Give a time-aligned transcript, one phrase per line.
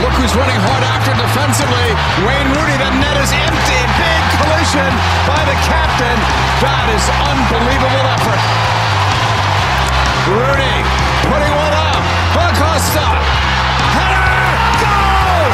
[0.00, 1.88] Look who's running hard after defensively.
[2.24, 2.76] Wayne Rooney.
[2.80, 3.80] The net is empty.
[4.00, 4.88] Big collision
[5.28, 6.16] by the captain.
[6.64, 8.40] That is unbelievable effort.
[10.24, 10.76] Rooney
[11.28, 12.00] putting one up.
[12.32, 13.04] Acosta.
[13.92, 14.40] Header.
[14.80, 15.52] Goal.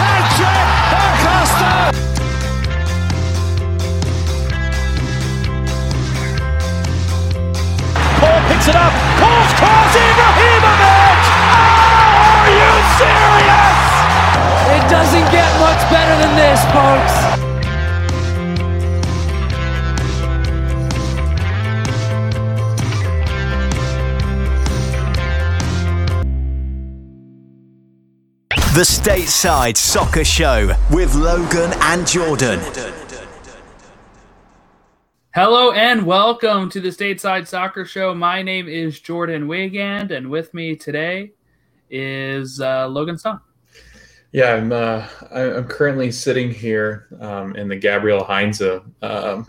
[0.00, 0.68] Hat trick.
[1.04, 1.92] Acosta.
[8.48, 8.96] Picks it up.
[9.20, 9.92] Paul's cross.
[9.92, 11.20] Ibrahimovic.
[11.36, 13.37] Oh, are you serious?
[14.78, 17.14] It doesn't get much better than this, folks.
[28.72, 32.60] The Stateside Soccer Show with Logan and Jordan.
[35.34, 38.14] Hello and welcome to the Stateside Soccer Show.
[38.14, 41.32] My name is Jordan Wigand, and with me today
[41.90, 43.40] is uh, Logan Song.
[44.32, 44.72] Yeah, I'm.
[44.72, 48.60] Uh, I'm currently sitting here um, in the Gabriel Heinze,
[49.02, 49.46] um,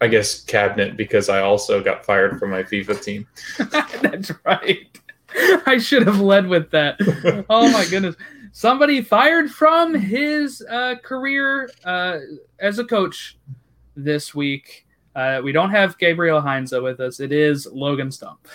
[0.00, 3.26] I guess, cabinet because I also got fired from my FIFA team.
[4.02, 4.98] That's right.
[5.66, 6.98] I should have led with that.
[7.48, 8.16] Oh my goodness.
[8.52, 12.18] Somebody fired from his uh, career uh,
[12.58, 13.36] as a coach
[13.94, 14.86] this week.
[15.14, 17.20] Uh, we don't have Gabriel Heinze with us.
[17.20, 18.48] It is Logan Stump.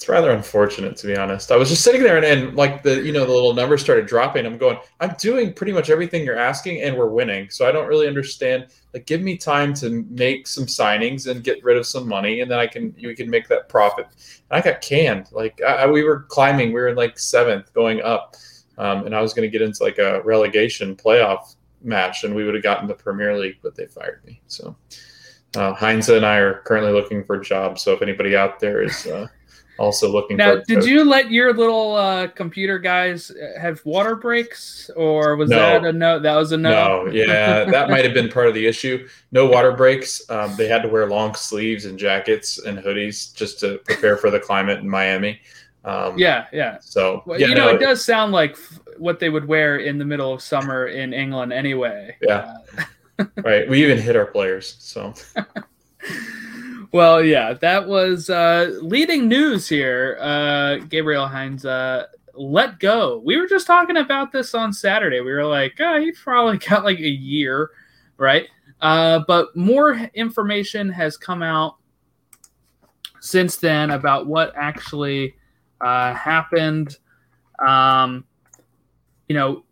[0.00, 1.52] It's rather unfortunate, to be honest.
[1.52, 4.06] I was just sitting there, and, and like the you know the little numbers started
[4.06, 4.46] dropping.
[4.46, 7.50] I'm going, I'm doing pretty much everything you're asking, and we're winning.
[7.50, 8.68] So I don't really understand.
[8.94, 12.50] Like, give me time to make some signings and get rid of some money, and
[12.50, 14.06] then I can we can make that profit.
[14.50, 15.26] And I got canned.
[15.32, 18.36] Like I, we were climbing, we were in like seventh, going up,
[18.78, 22.46] um, and I was going to get into like a relegation playoff match, and we
[22.46, 24.40] would have gotten the Premier League, but they fired me.
[24.46, 24.74] So.
[25.56, 27.82] Uh, Heinze and I are currently looking for jobs.
[27.82, 29.26] So if anybody out there is uh,
[29.80, 34.90] also looking Now, did you let your little uh, computer guys uh, have water breaks,
[34.94, 35.56] or was No.
[35.56, 36.18] that a no?
[36.20, 37.04] That was a no.
[37.06, 39.08] No, yeah, that might have been part of the issue.
[39.32, 40.22] No water breaks.
[40.30, 44.30] Um, they had to wear long sleeves and jackets and hoodies just to prepare for
[44.30, 45.40] the climate in Miami.
[45.84, 46.76] Um, Yeah, yeah.
[46.82, 49.78] So Well, yeah, you know, no, it does sound like f- what they would wear
[49.78, 52.16] in the middle of summer in England anyway.
[52.20, 52.58] Yeah.
[53.36, 53.66] right.
[53.66, 54.76] We even hit our players.
[54.78, 55.14] So
[56.92, 60.18] Well, yeah, that was uh, leading news here.
[60.20, 63.22] Uh, Gabriel Heinze uh, let go.
[63.24, 65.20] We were just talking about this on Saturday.
[65.20, 67.70] We were like, oh, he probably got like a year,
[68.16, 68.48] right?
[68.80, 71.76] Uh, but more information has come out
[73.20, 75.36] since then about what actually
[75.80, 76.96] uh, happened.
[77.64, 78.24] Um,
[79.28, 79.64] you know,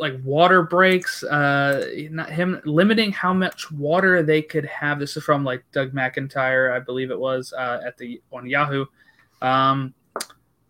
[0.00, 4.98] like water breaks, uh, not him limiting how much water they could have.
[4.98, 8.86] This is from like Doug McIntyre, I believe it was, uh, at the on Yahoo.
[9.42, 9.94] Um,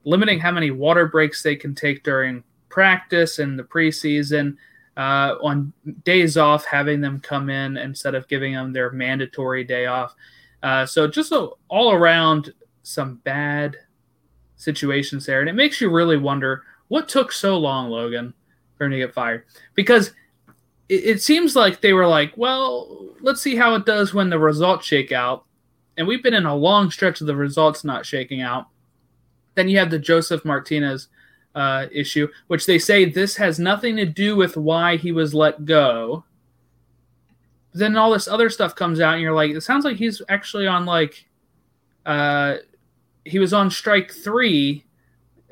[0.04, 4.56] limiting how many water breaks they can take during practice and the preseason.
[4.96, 5.72] Uh, on
[6.04, 10.14] days off, having them come in instead of giving them their mandatory day off.
[10.62, 12.52] Uh, so just a, all around
[12.82, 13.76] some bad
[14.56, 18.34] situations there, and it makes you really wonder what took so long, Logan,
[18.80, 19.44] for him to get fired.
[19.74, 20.12] Because
[20.88, 24.38] it, it seems like they were like, well, let's see how it does when the
[24.38, 25.44] results shake out.
[25.98, 28.68] And we've been in a long stretch of the results not shaking out.
[29.54, 31.08] Then you have the Josef Martinez
[31.54, 35.66] uh, issue, which they say this has nothing to do with why he was let
[35.66, 36.24] go.
[37.74, 40.66] Then all this other stuff comes out, and you're like, it sounds like he's actually
[40.66, 41.26] on like,
[42.06, 42.56] uh,
[43.26, 44.86] he was on strike three.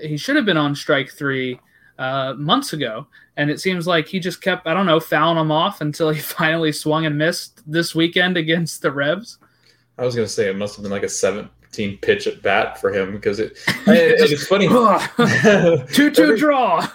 [0.00, 1.60] He should have been on strike three
[1.98, 5.50] uh, months ago, and it seems like he just kept, I don't know, fouling him
[5.52, 9.38] off until he finally swung and missed this weekend against the Revs.
[9.98, 12.92] I was gonna say it must have been like a 17 pitch at bat for
[12.92, 13.58] him because it.
[13.86, 14.68] it- it's funny.
[15.92, 16.86] Two two Every- draw.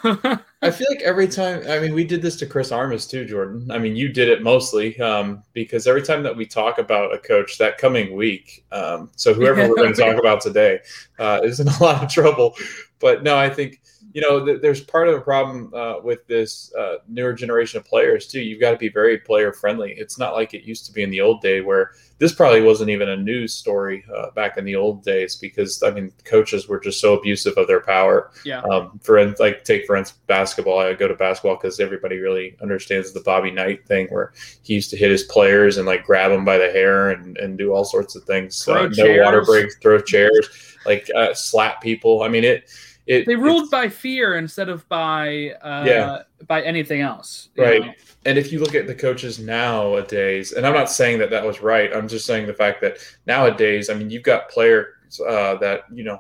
[0.61, 3.69] I feel like every time, I mean, we did this to Chris Armas too, Jordan.
[3.69, 7.17] I mean, you did it mostly um, because every time that we talk about a
[7.17, 10.79] coach that coming week, um, so whoever we're going to talk about today
[11.19, 12.55] uh, is in a lot of trouble.
[12.99, 13.81] But no, I think
[14.13, 17.85] you know, th- there's part of the problem uh, with this uh, newer generation of
[17.85, 18.41] players too.
[18.41, 19.93] You've got to be very player friendly.
[19.97, 22.91] It's not like it used to be in the old day where this probably wasn't
[22.91, 26.79] even a news story uh, back in the old days because I mean, coaches were
[26.79, 28.31] just so abusive of their power.
[28.45, 28.61] Yeah.
[28.61, 30.77] Um, for in- like, take for instance basketball.
[30.77, 34.31] I go to basketball because everybody really understands the Bobby Knight thing where
[34.61, 37.57] he used to hit his players and like grab them by the hair and, and
[37.57, 38.63] do all sorts of things.
[38.63, 42.21] Throw Uh, no water breaks, throw chairs, like uh, slap people.
[42.21, 42.69] I mean, it.
[43.05, 46.21] It, They ruled by fear instead of by uh, Yeah.
[46.47, 47.49] by anything else.
[47.57, 47.81] Right.
[47.85, 47.93] know?
[48.25, 51.61] And if you look at the coaches nowadays, and I'm not saying that that was
[51.61, 52.97] right, I'm just saying the fact that
[53.27, 56.19] nowadays, I mean, you've got players uh, that, you know,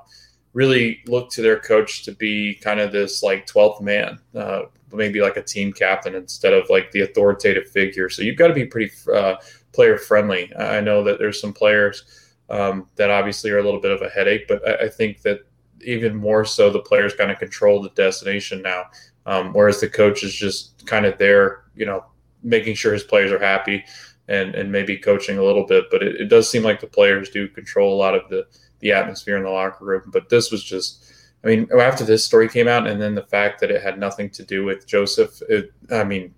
[0.53, 5.21] really look to their coach to be kind of this like 12th man, uh, maybe
[5.21, 8.09] like a team captain instead of like the authoritative figure.
[8.09, 9.35] So you've got to be pretty uh,
[9.71, 10.53] player friendly.
[10.55, 12.03] I I know that there's some players
[12.49, 15.39] um, that obviously are a little bit of a headache, but I, I think that
[15.85, 18.85] even more so, the players kind of control the destination now
[19.25, 22.05] um, whereas the coach is just kind of there, you know,
[22.43, 23.83] making sure his players are happy
[24.27, 25.85] and and maybe coaching a little bit.
[25.89, 28.45] But it, it does seem like the players do control a lot of the
[28.79, 30.03] the atmosphere in the locker room.
[30.11, 31.05] But this was just,
[31.43, 34.29] I mean, after this story came out, and then the fact that it had nothing
[34.31, 36.33] to do with Josef, it, I mean,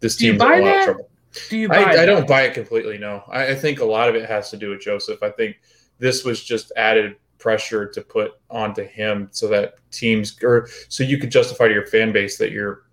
[0.00, 0.78] this team's in a lot that?
[0.78, 1.10] of trouble.
[1.48, 2.98] Do you buy I, I don't buy it completely.
[2.98, 5.22] No, I, I think a lot of it has to do with Josef.
[5.22, 5.56] I think
[5.98, 11.18] this was just added pressure to put onto him so that teams or so you
[11.18, 12.86] could justify to your fan base that you're,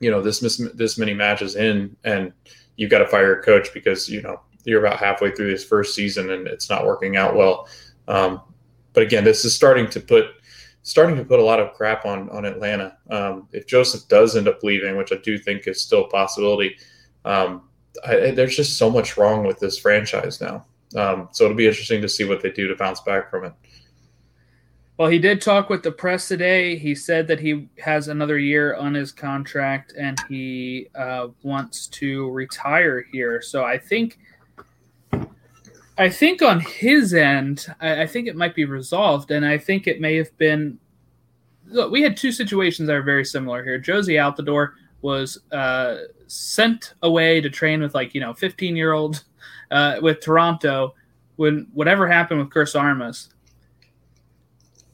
[0.00, 0.40] you know, this
[0.74, 2.32] this many matches in and
[2.74, 5.94] you've got to fire your coach because you know you're about halfway through this first
[5.94, 7.68] season and it's not working out well.
[8.08, 8.42] Um,
[8.92, 10.26] but again, this is starting to put
[10.82, 12.98] starting to put a lot of crap on on Atlanta.
[13.08, 16.76] Um, if Josef does end up leaving, which I do think is still a possibility,
[17.24, 17.68] um,
[18.04, 20.66] I, there's just so much wrong with this franchise now.
[20.96, 23.52] Um, so it'll be interesting to see what they do to bounce back from it.
[24.98, 26.76] Well, he did talk with the press today.
[26.78, 32.30] He said that he has another year on his contract and he uh, wants to
[32.30, 33.42] retire here.
[33.42, 34.18] So I think,
[35.98, 39.86] I think on his end, I, I think it might be resolved, and I think
[39.86, 40.78] it may have been.
[41.68, 43.78] Look, we had two situations that are very similar here.
[43.78, 44.72] Jozy Altidore
[45.02, 49.24] was uh, sent away to train with like you know 15 year old
[49.70, 50.94] uh, with Toronto
[51.36, 53.28] when whatever happened with Chris Armas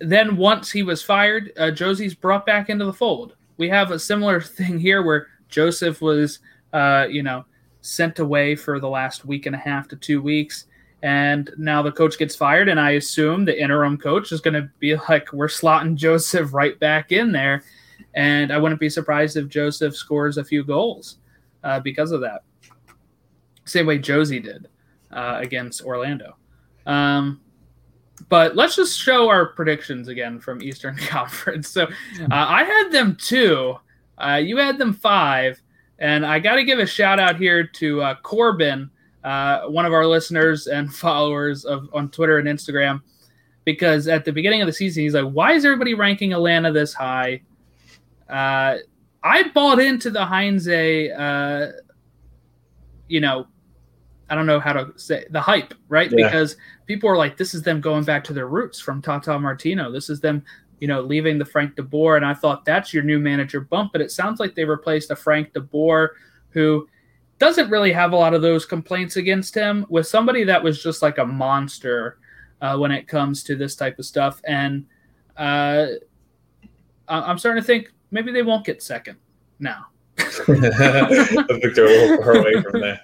[0.03, 3.37] then once he was fired, uh, Jozy's brought back into the fold.
[3.57, 6.41] We have a similar thing here where Josef was,
[6.73, 7.45] uh, you know,
[7.83, 10.67] sent away for the last week and a half to two weeks,
[11.03, 14.71] and now the coach gets fired, and I assume the interim coach is going to
[14.79, 17.63] be like, we're slotting Josef right back in there,
[18.15, 21.19] and I wouldn't be surprised if Josef scores a few goals
[21.65, 22.43] uh, because of that.
[23.65, 24.69] Same way Josie did
[25.13, 26.37] uh, against Orlando.
[26.87, 27.41] Um,
[28.33, 31.69] but let's just show our predictions again from Eastern Conference.
[31.69, 31.89] So uh,
[32.31, 33.77] I had them two,
[34.17, 35.61] uh, you had them five,
[35.99, 38.89] and I got to give a shout out here to uh, Corbin,
[39.23, 43.03] uh, one of our listeners and followers of on Twitter and Instagram,
[43.67, 46.95] because at the beginning of the season he's like, "Why is everybody ranking Atlanta this
[46.95, 47.43] high?"
[48.31, 48.79] Uh,
[49.23, 51.73] I bought into the Heinze, uh,
[53.09, 53.47] you know,
[54.33, 56.11] I don't know how to say the hype, right?
[56.11, 56.27] Yeah.
[56.27, 56.57] Because
[56.87, 59.93] people are like, this is them going back to their roots from Tata Martino.
[59.93, 60.43] This is them,
[60.81, 62.17] you know, leaving the Frank De Boer.
[62.17, 65.17] And I thought that's your new manager bump, but it sounds like they replaced a
[65.17, 66.17] Frank De Boer
[66.49, 66.89] who
[67.39, 71.03] doesn't really have a lot of those complaints against him with somebody that was just
[71.03, 72.17] like a monster
[72.63, 74.41] uh, when it comes to this type of stuff.
[74.45, 74.87] And
[75.37, 75.89] uh,
[77.07, 79.19] I- I'm starting to think maybe they won't get second
[79.59, 79.89] now.
[80.19, 83.01] I think they're a little far away from that.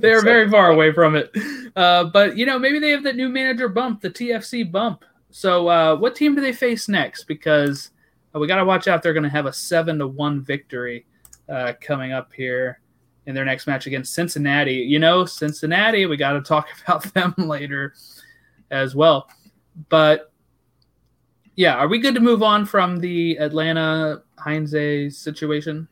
[0.00, 1.30] they are very far away from it.
[1.76, 5.04] Uh, but you know, maybe they have that new manager bump, the TFC bump.
[5.30, 7.24] So, uh, what team do they face next?
[7.24, 7.90] Because
[8.34, 9.02] uh, we got to watch out.
[9.02, 11.06] They're going to have a seven to one victory
[11.48, 12.80] uh, coming up here
[13.26, 14.74] in their next match against Cincinnati.
[14.74, 16.06] You know, Cincinnati.
[16.06, 17.94] We got to talk about them later
[18.70, 19.28] as well.
[19.88, 20.32] But
[21.56, 25.88] yeah, are we good to move on from the Atlanta Heinze situation?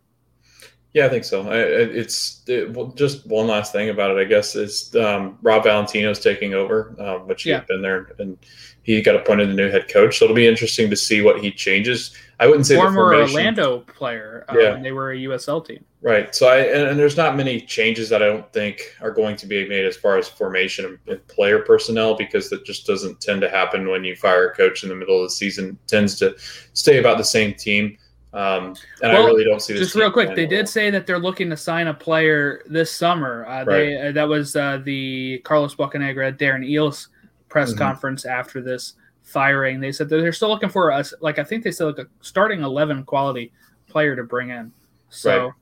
[0.93, 1.49] Yeah, I think so.
[1.49, 4.21] I, it's it, well, just one last thing about it.
[4.21, 7.61] I guess is um, Rob Valentino's taking over, um, which Yeah.
[7.61, 8.37] been there, and
[8.83, 10.19] he got appointed the new head coach.
[10.19, 12.17] So it'll be interesting to see what he changes.
[12.41, 14.45] I wouldn't say Former Orlando player.
[14.49, 14.81] Uh, Yeah.
[14.83, 15.85] They were a USL team.
[16.03, 16.35] Right.
[16.35, 19.47] So I and, and there's not many changes that I don't think are going to
[19.47, 23.43] be made as far as formation and, and player personnel because that just doesn't tend
[23.43, 25.69] to happen when you fire a coach in the middle of the season.
[25.85, 26.35] It tends to
[26.73, 27.99] stay about the same team.
[28.33, 29.83] Um, and I really don't see this.
[29.83, 33.45] Just real quick, they did say that they're looking to sign a player this summer.
[33.47, 37.09] Uh, They uh, that was uh, the Carlos Bocanegra, Darren Eales
[37.49, 37.79] press Mhm.
[37.79, 38.95] conference after this
[39.25, 39.81] firing.
[39.81, 41.13] They said that they're still looking for us.
[41.21, 43.53] Like I think they said like a starting eleven quality
[43.89, 44.71] player to bring in.
[45.09, 45.53] So, Right.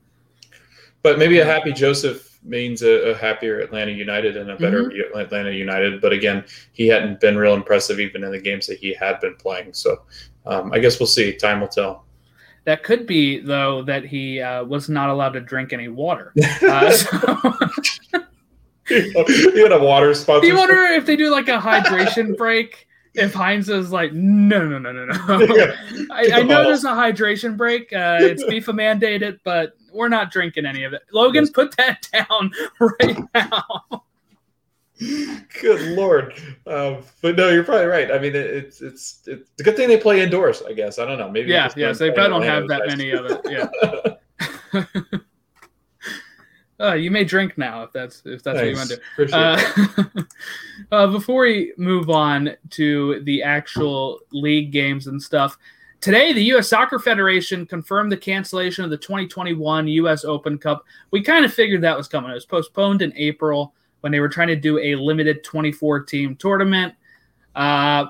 [1.01, 5.17] But maybe a happy Josef means a, a happier Atlanta United and a better Mm-hmm.
[5.17, 6.01] Atlanta United.
[6.01, 9.35] But again, he hadn't been real impressive even in the games that he had been
[9.37, 9.73] playing.
[9.73, 10.03] So
[10.45, 11.33] um, I guess we'll see.
[11.33, 12.05] Time will tell.
[12.69, 16.31] That could be though that he uh, was not allowed to drink any water.
[16.61, 17.17] Uh, so,
[18.87, 19.11] he
[19.59, 20.41] had a water sponsor.
[20.41, 22.87] do you wonder if they do like a hydration break?
[23.15, 25.55] If Heinze is like, no, no, no, no, no.
[25.55, 25.73] Yeah.
[26.11, 27.91] I, I know there's a hydration break.
[27.91, 31.01] Uh, it's FIFA mandated, but we're not drinking any of it.
[31.11, 34.03] Logan, put that down right now.
[34.99, 36.33] Good lord!
[36.67, 38.11] Um, but no, you're probably right.
[38.11, 40.61] I mean, it, it's it's it's a good thing they play indoors.
[40.67, 41.31] I guess I don't know.
[41.31, 43.41] Maybe yeah, yes, they probably don't have that many of it.
[43.49, 43.67] Yeah.
[46.81, 49.27] uh, you may drink now if that's if that's what you want to do.
[49.27, 49.33] Thanks.
[49.33, 50.23] Uh,
[50.91, 55.57] uh, before we move on to the actual league games and stuff,
[56.01, 56.67] today the U.S.
[56.67, 60.25] Soccer Federation confirmed the cancellation of the 2021 U.S.
[60.25, 60.83] Open Cup.
[61.11, 62.31] We kind of figured that was coming.
[62.31, 66.35] It was postponed in April when they were trying to do a limited 24 team
[66.35, 66.93] tournament.
[67.55, 68.05] Uh,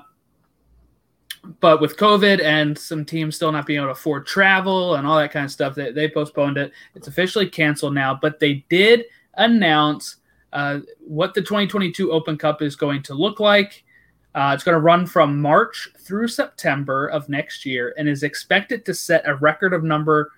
[1.60, 5.18] but with COVID and some teams still not being able to afford travel and all
[5.18, 6.72] that kind of stuff, they, they postponed it.
[6.94, 10.16] It's officially canceled now, but they did announce
[10.52, 13.84] uh, what the 2022 Open Cup is going to look like.
[14.34, 18.84] Uh, it's going to run from March through September of next year and is expected
[18.84, 20.32] to set a record of number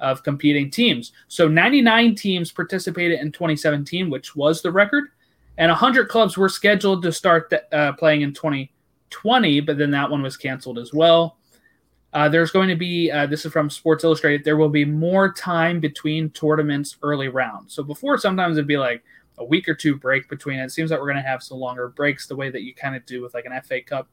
[0.00, 1.12] of competing teams.
[1.28, 5.04] So 99 teams participated in 2017, which was the record,
[5.58, 10.22] and 100 clubs were scheduled to start uh, playing in 2020, but then that one
[10.22, 11.38] was canceled as well.
[12.12, 15.32] Uh, there's going to be, uh, this is from Sports Illustrated, there will be more
[15.32, 17.74] time between tournaments early rounds.
[17.74, 19.02] So before, sometimes it'd be like
[19.38, 20.64] a week or two break between it.
[20.64, 22.96] It seems like we're going to have some longer breaks the way that you kind
[22.96, 24.08] of do with like an FA Cup.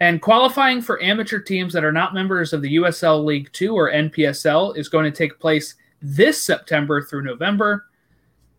[0.00, 3.92] And qualifying for amateur teams that are not members of the USL League 2 or
[3.92, 7.86] NPSL is going to take place this September through November.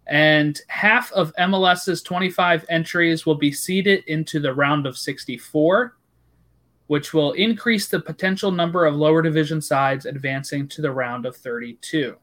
[0.05, 5.98] And half of MLS's 25 entries will be seeded into the round of 64,
[6.88, 11.36] which will increase the potential number of lower division sides advancing to the round of
[11.36, 12.17] 32.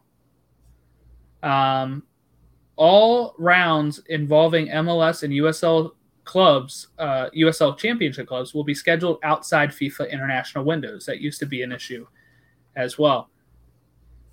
[1.42, 2.04] Um,
[2.76, 5.92] all rounds involving MLS and USL
[6.28, 11.06] clubs, uh, USL championship clubs, will be scheduled outside FIFA international windows.
[11.06, 12.06] That used to be an issue
[12.76, 13.30] as well.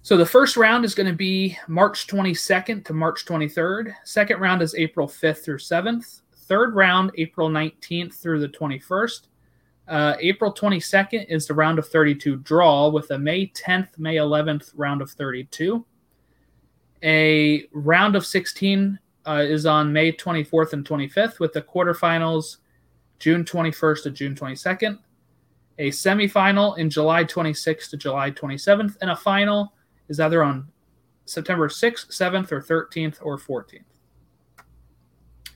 [0.01, 3.93] So the first round is going to be March 22nd to March 23rd.
[4.03, 6.21] Second round is April 5th through 7th.
[6.35, 9.21] Third round, April 19th through the 21st.
[9.87, 14.73] Uh, April 22nd is the round of 32 draw with a May 10th, May 11th
[14.75, 15.83] round of 32.
[17.03, 22.57] A round of 16 uh, is on May 24th and 25th with the quarterfinals
[23.19, 24.99] June 21st to June 22nd.
[25.77, 29.73] A semifinal in July 26th to July 27th, and a final
[30.07, 30.67] is either on
[31.25, 33.83] September 6th, 7th, or 13th, or 14th.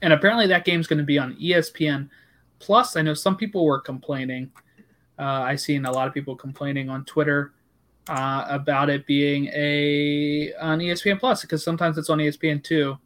[0.01, 2.09] And apparently that game's going to be on ESPN
[2.59, 2.95] Plus.
[2.95, 4.51] I know some people were complaining.
[5.17, 7.53] Uh, I seen a lot of people complaining on Twitter
[8.07, 12.97] uh, about it being a on ESPN Plus because sometimes it's on ESPN too.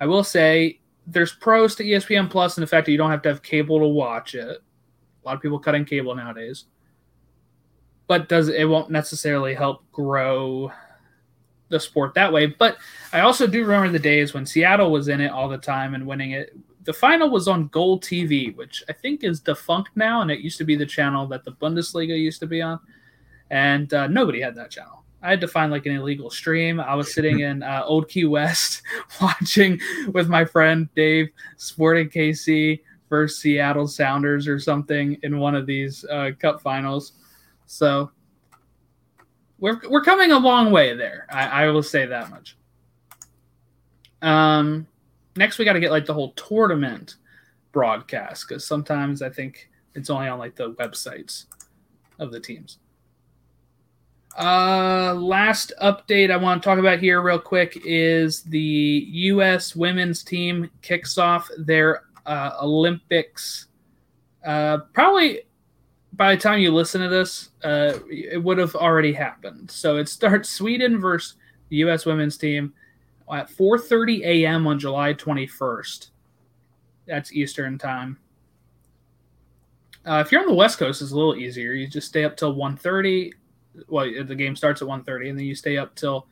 [0.00, 3.22] I will say there's pros to ESPN Plus in the fact that you don't have
[3.22, 4.58] to have cable to watch it.
[4.58, 6.66] A lot of people cutting cable nowadays
[8.06, 10.70] but does it won't necessarily help grow
[11.68, 12.46] the sport that way.
[12.46, 12.76] But
[13.12, 16.06] I also do remember the days when Seattle was in it all the time and
[16.06, 16.56] winning it.
[16.84, 20.64] The final was on GolTV, which I think is defunct now, and it used to
[20.64, 22.78] be the channel that the Bundesliga used to be on,
[23.50, 25.04] and uh, nobody had that channel.
[25.26, 26.78] I had to find like an illegal stream.
[26.78, 28.82] I was sitting in uh, Old Key West
[29.20, 29.80] watching
[30.12, 32.80] with my friend Dave Sporting KC
[33.10, 37.14] versus Seattle Sounders or something in one of these uh, Cup finals.
[37.66, 38.12] So
[39.58, 41.26] we're we're coming a long way there.
[41.28, 42.56] I, I will say that much.
[44.22, 44.86] Um,
[45.34, 47.16] next we got to get like the whole tournament
[47.72, 51.46] broadcast because sometimes I think it's only on like the websites
[52.20, 52.78] of the teams.
[54.36, 59.74] Uh, last update I want to talk about here real quick is the U.S.
[59.74, 63.68] women's team kicks off their uh, Olympics.
[64.44, 65.42] Uh, probably
[66.12, 69.70] by the time you listen to this, uh, it would have already happened.
[69.70, 71.36] So it starts Sweden versus
[71.70, 72.04] the U.S.
[72.04, 72.74] women's team
[73.32, 74.66] at 4:30 a.m.
[74.66, 76.10] on July 21st.
[77.06, 78.18] That's Eastern time.
[80.04, 81.72] Uh, if you're on the West Coast, it's a little easier.
[81.72, 83.32] You just stay up till 1:30.
[83.88, 86.26] Well, the game starts at 1:30, and then you stay up till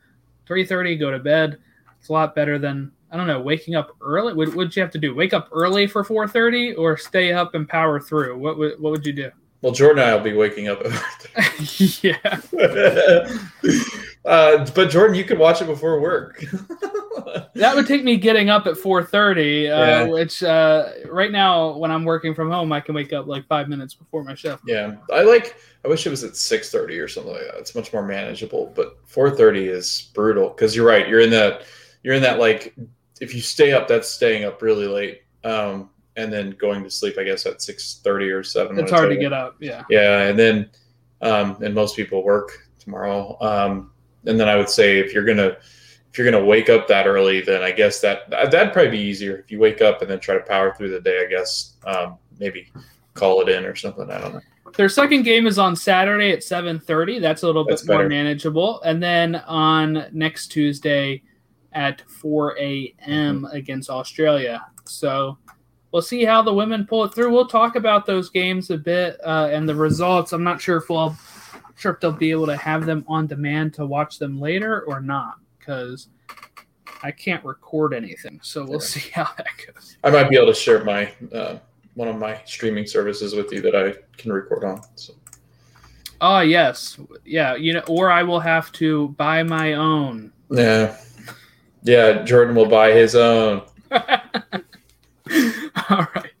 [0.47, 0.99] 3:30.
[0.99, 1.57] Go to bed.
[1.99, 4.33] It's a lot better than I don't know, waking up early.
[4.33, 5.15] What would you have to do?
[5.15, 8.37] Wake up early for 4:30 or stay up and power through?
[8.37, 9.31] What would what would you do?
[9.61, 10.83] Well, Jordan and I will be waking up.
[12.03, 12.41] yeah.
[14.25, 16.43] uh, but Jordan, you can watch it before work.
[17.53, 20.03] that would take me getting up at 4:30, uh, Yeah.
[20.07, 23.69] which uh, right now when I'm working from home, I can wake up like five
[23.69, 24.63] minutes before my shift.
[24.67, 25.55] yeah, I like.
[25.83, 27.55] I wish it was at six thirty or something like that.
[27.59, 28.71] It's much more manageable.
[28.75, 31.07] But four thirty is brutal because you're right.
[31.07, 31.63] You're in that.
[32.03, 32.75] You're in that like.
[33.21, 35.21] If you stay up, that's staying up really late.
[35.43, 38.79] Um, and then going to sleep, I guess at six thirty or seven.
[38.79, 39.55] It's hard to get up.
[39.59, 39.83] Yeah.
[39.89, 40.69] Yeah, and then
[41.21, 43.37] um, and most people work tomorrow.
[43.39, 43.91] Um,
[44.27, 45.57] and then I would say if you're gonna
[46.11, 49.37] if you're gonna wake up that early, then I guess that that'd probably be easier
[49.37, 51.23] if you wake up and then try to power through the day.
[51.25, 52.71] I guess um, maybe
[53.13, 54.09] call it in or something.
[54.09, 54.41] I don't know.
[54.75, 57.21] Their second game is on Saturday at 7:30.
[57.21, 58.81] That's a little That's bit more manageable.
[58.81, 61.21] And then on next Tuesday
[61.71, 63.45] at 4 a.m.
[63.51, 64.65] against Australia.
[64.85, 65.37] So
[65.91, 67.31] we'll see how the women pull it through.
[67.31, 70.33] We'll talk about those games a bit uh, and the results.
[70.33, 71.15] I'm not sure if we'll
[71.75, 75.01] sure if they'll be able to have them on demand to watch them later or
[75.01, 76.07] not because
[77.03, 78.39] I can't record anything.
[78.41, 79.97] So we'll see how that goes.
[80.03, 81.57] I might be able to share my uh,
[81.95, 84.81] one of my streaming services with you that I can record on.
[84.95, 85.13] So
[86.21, 87.55] Oh yes, yeah.
[87.55, 90.31] You know, or I will have to buy my own.
[90.49, 90.97] yeah,
[91.83, 92.23] yeah.
[92.23, 93.63] Jordan will buy his own.
[93.91, 94.01] All
[96.15, 96.31] right.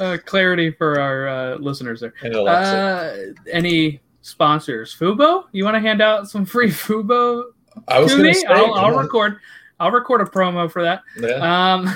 [0.00, 2.14] Uh, clarity for our uh, listeners there.
[2.24, 3.16] Uh,
[3.50, 4.94] any sponsors?
[4.94, 5.44] Fubo?
[5.52, 7.44] You want to hand out some free Fubo
[7.86, 8.34] I was to me?
[8.34, 9.38] say, I'll, I'll record.
[9.80, 11.02] I'll record a promo for that.
[11.18, 11.74] Yeah.
[11.74, 11.94] Um,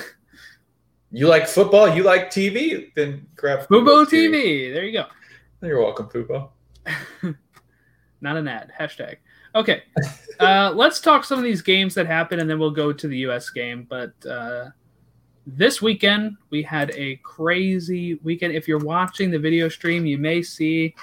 [1.10, 1.94] you like football?
[1.94, 2.92] You like TV?
[2.94, 4.72] Then grab Fubo TV.
[4.72, 5.06] There you go.
[5.60, 6.50] You're welcome, Fubo.
[8.20, 8.72] Not an ad.
[8.78, 9.16] Hashtag.
[9.54, 9.82] Okay.
[10.38, 13.18] Uh, let's talk some of these games that happen, and then we'll go to the
[13.18, 13.50] U.S.
[13.50, 13.86] game.
[13.88, 14.70] But uh,
[15.46, 18.54] this weekend, we had a crazy weekend.
[18.54, 20.94] If you're watching the video stream, you may see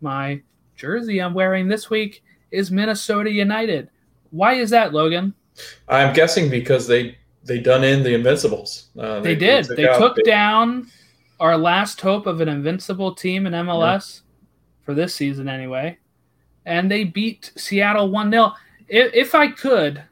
[0.00, 0.42] my
[0.76, 3.88] jersey I'm wearing this week is Minnesota United.
[4.30, 5.34] Why is that, Logan?
[5.88, 8.88] I'm guessing because they they done in the Invincibles.
[8.98, 9.66] Uh, They, did.
[9.66, 10.88] They out took big- down
[11.38, 14.22] our last hope of an invincible team in MLS
[14.82, 15.96] for this season, anyway.
[16.64, 18.52] And they beat Seattle 1 0.
[18.88, 20.02] If, if I could,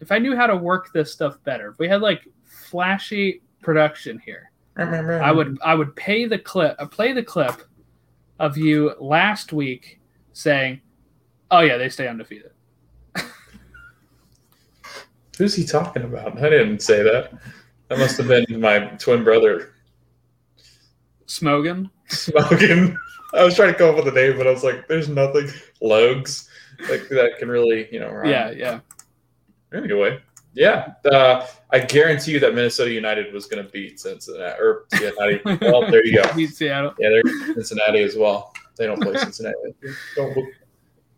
[0.00, 4.20] if I knew how to work this stuff better, if we had like flashy production
[4.24, 7.62] here, I would I would pay the clip, uh, play the clip
[8.38, 10.00] of you last week
[10.32, 10.80] saying,
[11.50, 12.52] "Oh yeah, they stay undefeated."
[15.38, 16.38] Who's he talking about?
[16.38, 17.32] I didn't say that.
[17.88, 19.74] That must have been my twin brother
[21.26, 21.90] Smogan.
[22.08, 22.96] smoking.
[23.34, 25.48] I was trying to come up with a name, but I was like, "There's nothing."
[25.80, 26.48] Logs
[26.88, 28.10] like that can really, you know.
[28.10, 28.30] rhyme.
[28.30, 28.80] Yeah, yeah.
[29.74, 30.20] Anyway,
[30.56, 30.94] yeah.
[31.04, 35.40] Uh, I guarantee you that Minnesota United was going to beat Cincinnati or Cincinnati.
[35.60, 36.32] well, there you go.
[36.36, 36.94] Beat Seattle.
[36.98, 38.52] Yeah, they're Cincinnati as well.
[38.76, 39.56] They don't play Cincinnati.
[40.16, 40.52] Don't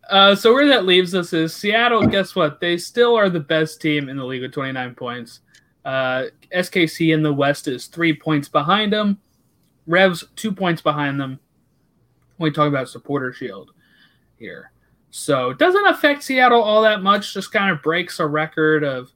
[0.09, 2.05] Uh, so where that leaves us is Seattle.
[2.05, 2.59] Guess what?
[2.59, 5.39] They still are the best team in the league with 29 points.
[5.85, 9.19] Uh, SKC in the West is three points behind them.
[9.87, 11.39] Revs two points behind them.
[12.37, 13.71] We talk about supporter shield
[14.37, 14.71] here,
[15.09, 17.33] so it doesn't affect Seattle all that much.
[17.33, 19.11] Just kind of breaks a record of,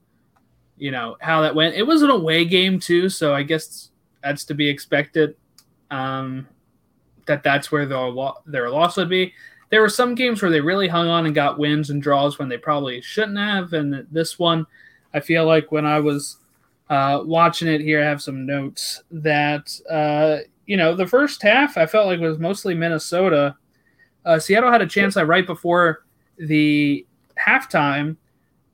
[0.78, 1.76] you know, how that went.
[1.76, 3.90] It was an away game too, so I guess
[4.24, 5.36] that's to be expected.
[5.92, 6.48] Um,
[7.26, 9.34] that that's where their lo- their loss would be
[9.74, 12.48] there were some games where they really hung on and got wins and draws when
[12.48, 13.74] they probably shouldn't have.
[13.74, 14.68] And this one,
[15.16, 16.38] I feel like when I was
[16.92, 21.76] uh, watching it here, I have some notes that, uh, you know, the first half
[21.76, 23.56] I felt like was mostly Minnesota.
[24.24, 26.06] Uh, Seattle had a chance right before
[26.38, 27.04] the
[27.36, 28.16] halftime.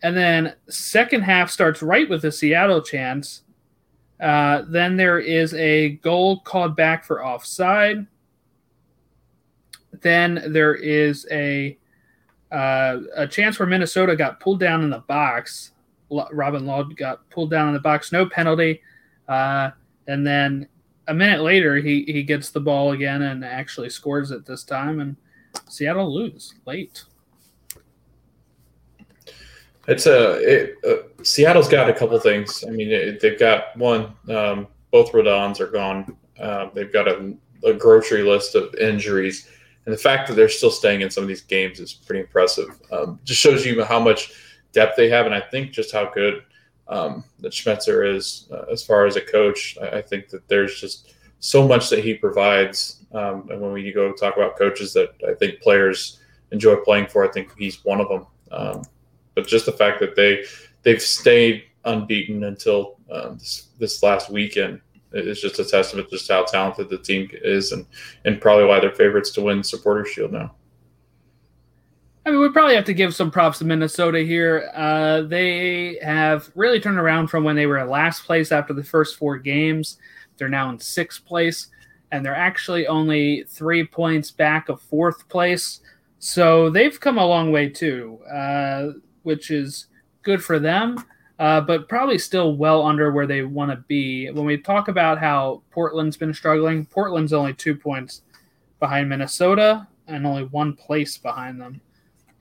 [0.02, 3.44] And then second half starts right with the Seattle chance.
[4.20, 8.06] Uh, then there is a goal called back for offside.
[10.02, 11.78] Then there is a
[12.52, 15.72] uh, a chance where Minnesota got pulled down in the box.
[16.10, 18.82] Robin Lod got pulled down in the box, no penalty.
[19.28, 19.70] Uh,
[20.08, 20.68] and then
[21.08, 25.00] a minute later, he, he gets the ball again and actually scores it this time.
[25.00, 25.16] And
[25.70, 27.04] Seattle lose late.
[29.90, 32.64] It's a it, uh, Seattle's got a couple things.
[32.68, 34.14] I mean, it, they've got one.
[34.30, 36.16] Um, both Roldans are gone.
[36.40, 39.48] Um, they've got a, a grocery list of injuries,
[39.86, 42.80] and the fact that they're still staying in some of these games is pretty impressive.
[42.92, 44.34] Um, just shows you how much
[44.74, 46.44] depth they have, and I think just how good
[46.88, 49.78] um, that Schmetzer is uh, as far as a coach.
[49.82, 52.98] I, I think that there's just so much that he provides.
[53.12, 56.20] Um, and when we go talk about coaches that I think players
[56.52, 58.26] enjoy playing for, I think he's one of them.
[59.40, 60.44] But just the fact that they
[60.84, 64.82] they've stayed unbeaten until um, this, this last weekend.
[65.14, 67.86] is just a testament to just how talented the team is, and
[68.26, 70.54] and probably why they're favorites to win Supporter Shield now.
[72.26, 74.70] I mean, we probably have to give some props to Minnesota here.
[74.76, 78.84] Uh, they have really turned around from when they were in last place after the
[78.84, 79.98] first four games.
[80.38, 81.70] They're now in sixth place,
[82.12, 85.80] and they're actually only three points back of fourth place.
[86.20, 89.00] So they've come a long way too, uh,
[89.30, 89.86] which is
[90.24, 91.06] good for them,
[91.38, 94.28] uh, but probably still well under where they want to be.
[94.32, 98.24] When we talk about how Portland's been struggling, Portland's only two points
[98.80, 101.80] behind Minnesota and only one place behind them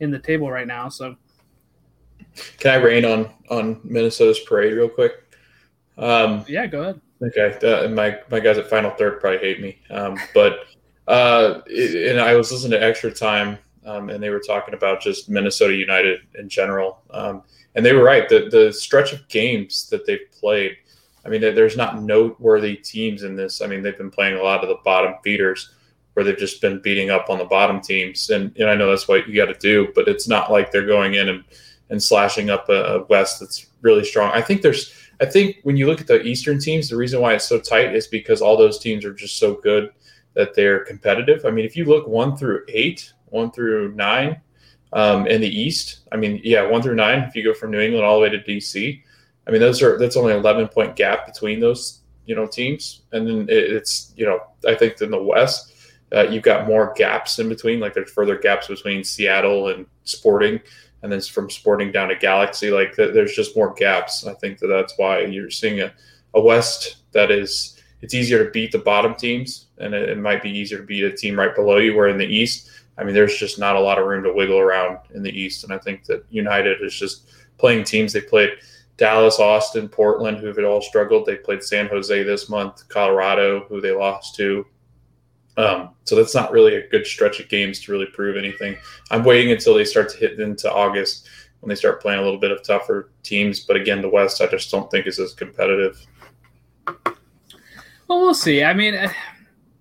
[0.00, 0.88] in the table right now.
[0.88, 1.14] So,
[2.58, 5.12] can I rain on on Minnesota's parade real quick?
[5.98, 7.00] Um, yeah, go ahead.
[7.22, 10.60] Okay, uh, my my guys at Final Third probably hate me, um, but
[11.06, 15.00] uh, it, and I was listening to Extra Time, um, and they were talking about
[15.00, 17.42] just Minnesota United in general, um,
[17.74, 18.28] and they were right.
[18.28, 20.76] The the stretch of games that they've played,
[21.24, 23.62] I mean, there's not noteworthy teams in this.
[23.62, 25.74] I mean, they've been playing a lot of the bottom feeders
[26.18, 28.30] where they've just been beating up on the bottom teams.
[28.30, 30.84] And, and I know that's what you got to do, but it's not like they're
[30.84, 31.44] going in and,
[31.90, 34.32] and slashing up a, a, West that's really strong.
[34.32, 37.34] I think there's, I think when you look at the Eastern teams, the reason why
[37.34, 39.92] it's so tight is because all those teams are just so good
[40.34, 41.44] that they're competitive.
[41.44, 44.40] I mean, if you look one through eight, one through nine
[44.92, 47.80] um, in the East, I mean, yeah, one through nine, if you go from New
[47.80, 49.02] England all the way to DC,
[49.46, 53.02] I mean, those are, that's only 11 point gap between those, you know, teams.
[53.12, 55.72] And then it's, you know, I think in the West,
[56.14, 57.80] uh, you've got more gaps in between.
[57.80, 60.60] Like there's further gaps between Seattle and Sporting,
[61.02, 62.70] and then from Sporting down to Galaxy.
[62.70, 64.26] Like th- there's just more gaps.
[64.26, 65.92] I think that that's why you're seeing a,
[66.34, 70.42] a West that is it's easier to beat the bottom teams, and it, it might
[70.42, 71.94] be easier to beat a team right below you.
[71.94, 74.58] Where in the East, I mean, there's just not a lot of room to wiggle
[74.58, 78.50] around in the East, and I think that United is just playing teams they played.
[78.96, 81.24] Dallas, Austin, Portland, who have all struggled.
[81.24, 84.66] They played San Jose this month, Colorado, who they lost to,
[85.58, 88.76] um, so that's not really a good stretch of games to really prove anything.
[89.10, 91.28] I'm waiting until they start to hit into August
[91.60, 93.60] when they start playing a little bit of tougher teams.
[93.60, 96.06] But again, the West I just don't think is as competitive.
[96.86, 98.62] Well, we'll see.
[98.62, 99.10] I mean, I,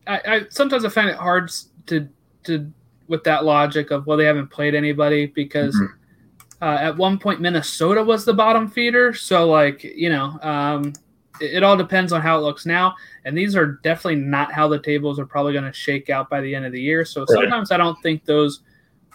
[0.08, 1.52] I sometimes I find it hard
[1.86, 2.10] to
[2.46, 2.74] to
[3.08, 6.64] with that logic of well they haven't played anybody because mm-hmm.
[6.64, 9.14] uh, at one point Minnesota was the bottom feeder.
[9.14, 10.40] So like you know.
[10.42, 10.94] Um,
[11.40, 12.96] it all depends on how it looks now.
[13.24, 16.42] And these are definitely not how the tables are probably going to shake out by
[16.42, 17.06] the end of the year.
[17.06, 17.30] So right.
[17.30, 18.62] sometimes I don't think those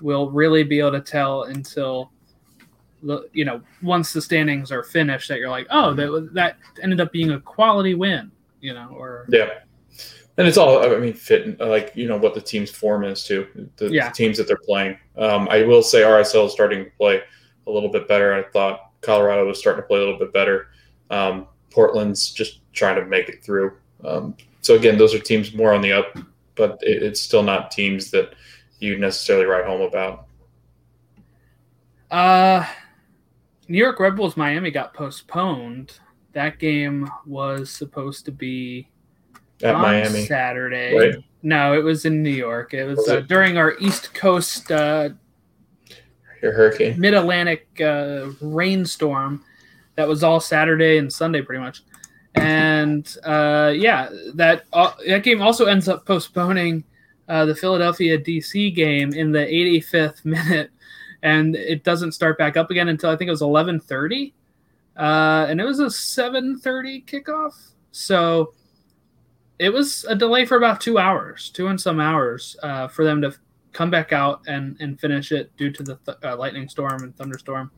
[0.01, 2.11] will really be able to tell until
[3.03, 7.01] the you know once the standings are finished that you're like oh that that ended
[7.01, 9.61] up being a quality win you know or yeah
[10.39, 13.47] and it's all i mean fit like you know what the team's form is too
[13.77, 14.09] the, yeah.
[14.09, 17.21] the teams that they're playing um, i will say rsl is starting to play
[17.67, 20.69] a little bit better i thought colorado was starting to play a little bit better
[21.13, 23.77] um, Portland's just trying to make it through.
[24.05, 26.19] Um, so again, those are teams more on the up,
[26.55, 28.35] but it, it's still not teams that
[28.79, 30.27] you necessarily write home about.
[32.11, 32.67] Uh,
[33.69, 35.99] New York Red Bulls Miami got postponed.
[36.33, 38.89] That game was supposed to be
[39.63, 40.97] at Miami Saturday.
[40.97, 41.25] Right?
[41.43, 42.73] No, it was in New York.
[42.75, 43.29] It was, was uh, it?
[43.29, 45.11] during our East Coast uh,
[46.43, 49.45] your hurricane Mid Atlantic uh, rainstorm
[49.97, 51.83] that was all Saturday and Sunday pretty much.
[52.35, 56.85] And uh, yeah, that uh, that game also ends up postponing
[57.29, 60.71] uh, the Philadelphia DC game in the 85th minute,
[61.23, 64.33] and it doesn't start back up again until I think it was 11:30,
[64.97, 67.53] uh, and it was a 7:30 kickoff.
[67.93, 68.55] So
[69.63, 73.23] it was a delay for about two hours, two and some hours, uh, for them
[73.23, 73.33] to
[73.73, 77.17] come back out and and finish it due to the th- uh, lightning storm and
[77.17, 77.71] thunderstorm.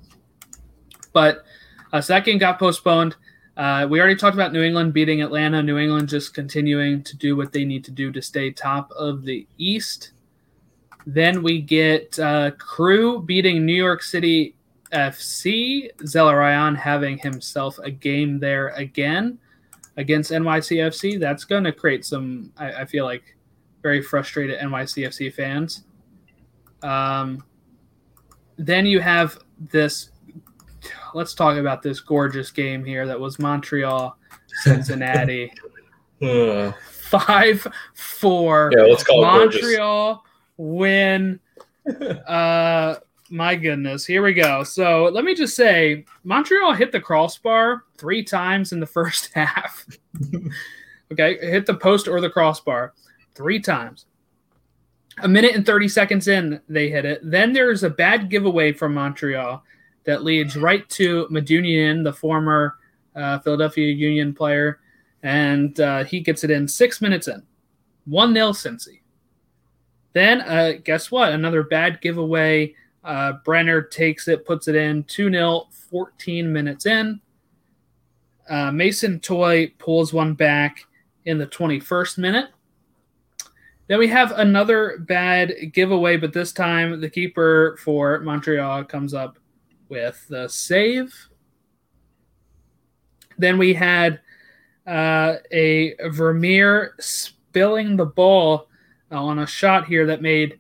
[1.13, 1.45] But
[1.93, 3.17] uh, so that game got postponed.
[3.59, 5.63] Uh, we already talked about New England beating Atlanta.
[5.63, 9.23] New England just continuing to do what they need to do to stay top of
[9.23, 10.13] the East.
[11.07, 14.57] Then we get uh, Crew beating New York City
[14.91, 15.95] FC.
[15.99, 19.39] Zelarayán having himself a game there again
[19.97, 21.19] against NYCFC.
[21.21, 23.37] That's going to create some, I, I, feel like,
[23.83, 25.85] very frustrated NYCFC fans.
[26.83, 27.45] Um,
[28.57, 30.11] then you have this
[31.15, 34.19] let's talk about this gorgeous game here that was Montreal
[34.63, 35.53] Cincinnati.
[36.23, 36.73] uh.
[36.91, 38.73] Five four.
[38.77, 40.25] Yeah, let's call Montreal
[40.57, 41.39] win.
[42.27, 42.97] uh
[43.31, 44.63] my goodness, here we go.
[44.65, 49.87] So let me just say, Montreal hit the crossbar three times in the first half.
[51.13, 52.95] okay, hit the post or the crossbar
[53.35, 54.07] three times.
[55.23, 57.21] A minute and 30 seconds in, they hit it.
[57.23, 59.63] Then there's a bad giveaway from Montreal
[60.05, 62.77] that leads right to Medunjanin, the former
[63.15, 64.81] uh, Philadelphia Union player,
[65.23, 67.43] and uh, he gets it in six minutes in.
[68.07, 69.01] 1 0 Cincy.
[70.13, 71.33] Then, uh, guess what?
[71.33, 72.75] Another bad giveaway.
[73.05, 77.21] Uh, Brenner takes it, puts it in 2 0, 14 minutes in.
[78.49, 80.87] Uh, Mason Toye pulls one back
[81.27, 82.51] in the 21st minute.
[83.87, 89.39] Then we have another bad giveaway, but this time the keeper for Montreal comes up
[89.91, 91.15] with the save.
[93.37, 94.21] Then we had
[94.87, 98.69] uh, a Vermeer spilling the ball
[99.11, 100.59] on a shot here that made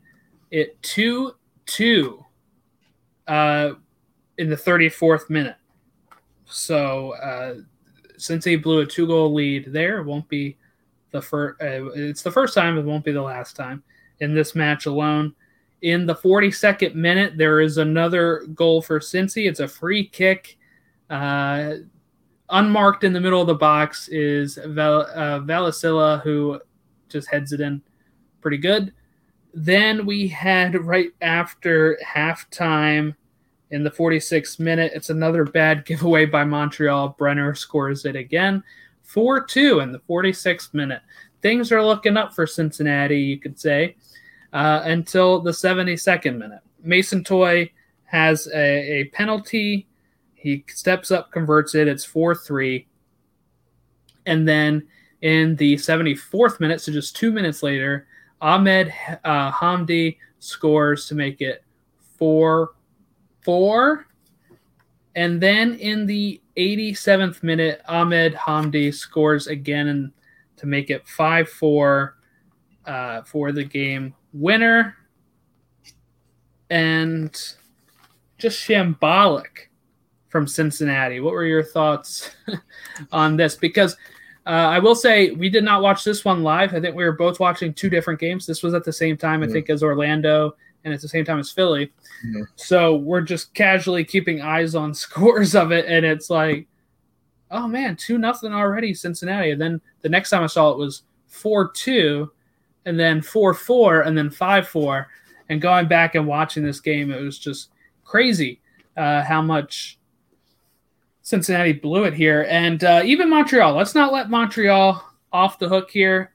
[0.50, 1.32] it 2
[1.66, 2.23] 2
[3.26, 3.72] uh,
[4.38, 5.56] in the 34th minute.
[6.44, 7.54] So uh,
[8.16, 10.56] since he blew a two goal lead there, it won't be
[11.10, 11.60] the first.
[11.60, 12.78] Uh, it's the first time.
[12.78, 13.82] It won't be the last time
[14.20, 15.34] in this match alone.
[15.82, 19.48] In the 42nd minute, there is another goal for Cincy.
[19.48, 20.56] It's a free kick.
[21.10, 21.74] Uh,
[22.50, 26.60] unmarked in the middle of the box is Val- uh, Vallecilla, who
[27.08, 27.82] just heads it in
[28.40, 28.92] pretty good.
[29.54, 33.14] Then we had right after halftime
[33.70, 37.10] in the 46th minute, it's another bad giveaway by Montreal.
[37.18, 38.62] Brenner scores it again.
[39.02, 41.02] 4 2 in the 46th minute.
[41.40, 43.96] Things are looking up for Cincinnati, you could say,
[44.52, 46.60] uh, until the 72nd minute.
[46.82, 47.70] Mason Toye
[48.04, 49.86] has a, a penalty.
[50.34, 51.86] He steps up, converts it.
[51.86, 52.86] It's 4 3.
[54.26, 54.86] And then
[55.20, 58.06] in the 74th minute, so just two minutes later,
[58.44, 58.92] Ahmed
[59.24, 61.64] uh, Hamdi scores to make it
[62.18, 62.74] 4
[63.40, 64.06] 4.
[65.16, 70.12] And then in the 87th minute, Ahmed Hamdi scores again
[70.56, 72.16] to make it 5 4
[72.84, 74.94] uh, for the game winner.
[76.68, 77.32] And
[78.36, 79.70] just shambolic
[80.28, 81.20] from Cincinnati.
[81.20, 82.36] What were your thoughts
[83.12, 83.56] on this?
[83.56, 83.96] Because
[84.46, 86.74] uh, I will say we did not watch this one live.
[86.74, 88.46] I think we were both watching two different games.
[88.46, 90.54] This was at the same time, I think, as Orlando
[90.84, 91.86] and at the same time as Philly.
[92.26, 92.42] Mm-hmm.
[92.56, 96.66] So we're just casually keeping eyes on scores of it, and it's like,
[97.50, 99.50] oh man, two nothing already, Cincinnati.
[99.50, 102.30] And then the next time I saw it was four two,
[102.84, 105.08] and then four four, and then five four.
[105.48, 107.70] And going back and watching this game, it was just
[108.04, 108.60] crazy
[108.96, 109.98] uh, how much
[111.24, 113.74] Cincinnati blew it here, and uh, even Montreal.
[113.74, 116.30] Let's not let Montreal off the hook here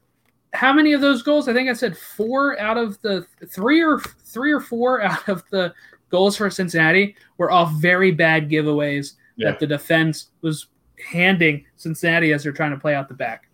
[0.54, 1.48] how many of those goals?
[1.48, 5.44] I think I said four out of the three or three or four out of
[5.52, 5.74] the
[6.10, 9.52] goals for Cincinnati were off very bad giveaways yeah.
[9.52, 10.68] that the defense was
[11.12, 13.48] handing Cincinnati as they're trying to play out the back.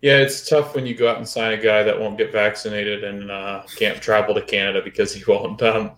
[0.00, 3.02] Yeah, it's tough when you go out and sign a guy that won't get vaccinated
[3.02, 5.60] and uh, can't travel to Canada because he won't.
[5.60, 5.90] Um,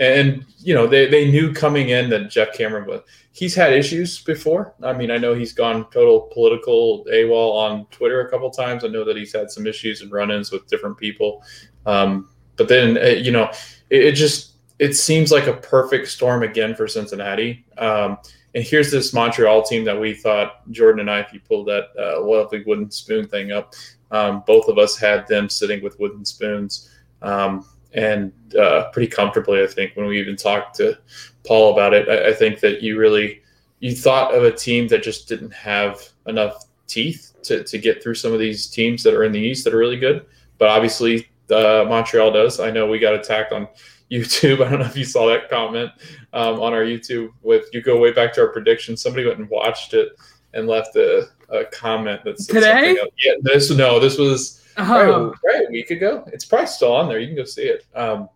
[0.00, 4.22] and you know they, they knew coming in that Geoff Cameron was he's had issues
[4.22, 4.74] before.
[4.82, 8.82] I mean, I know he's gone total political AWOL on Twitter a couple times.
[8.82, 11.44] I know that he's had some issues and run-ins with different people.
[11.86, 13.50] Um, but then uh, you know
[13.90, 17.64] it, it, just it seems like a perfect storm again for Cincinnati.
[17.76, 18.18] Um,
[18.54, 21.88] and here's this Montreal team that we thought Jordan and I, if you pulled that
[21.98, 23.74] uh, lovely wooden spoon thing up,
[24.10, 26.90] um, both of us had them sitting with wooden spoons.
[27.22, 29.62] Um, and uh, pretty comfortably.
[29.62, 30.98] I think when we even talked to
[31.44, 33.42] Paul about it, I, I, think that you really
[33.80, 38.14] you thought of a team that just didn't have enough teeth to, to get through
[38.14, 40.26] some of these teams that are in the East that are really good.
[40.58, 42.60] But obviously, uh, Montreal does.
[42.60, 43.68] I know we got attacked on
[44.10, 44.64] YouTube.
[44.64, 45.90] I don't know if you saw that comment
[46.32, 47.30] um, on our YouTube.
[47.42, 49.02] With you go way back to our predictions.
[49.02, 50.12] Somebody went and watched it
[50.52, 52.98] and left a, a comment that said today.
[53.24, 55.34] Yeah, this no, this was oh.
[55.44, 56.24] right, a week ago.
[56.32, 57.18] It's probably still on there.
[57.18, 57.84] You can go see it.
[57.94, 58.28] Um,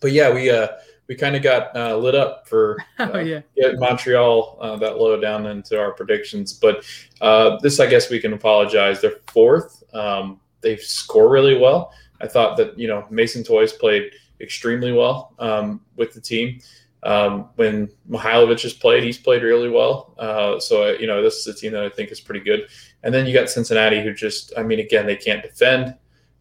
[0.00, 0.68] but yeah, we uh,
[1.08, 3.40] we kind of got uh, lit up for uh, oh, yeah.
[3.78, 6.52] Montreal uh, that low down into our predictions.
[6.52, 6.84] But
[7.20, 9.00] uh, this, I guess, we can apologize.
[9.00, 9.82] They're fourth.
[9.92, 11.92] Um, they score really well.
[12.20, 16.60] I thought that you know Mason Toye's played extremely well um, with the team.
[17.02, 20.14] Um, when Mihailovic has played, he's played really well.
[20.18, 22.68] Uh, so you know this is a team that I think is pretty good.
[23.02, 25.94] And then you got Cincinnati, who just, I mean, again, they can't defend.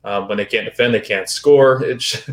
[0.03, 1.83] Um, when they can't defend, they can't score.
[1.89, 2.29] It's,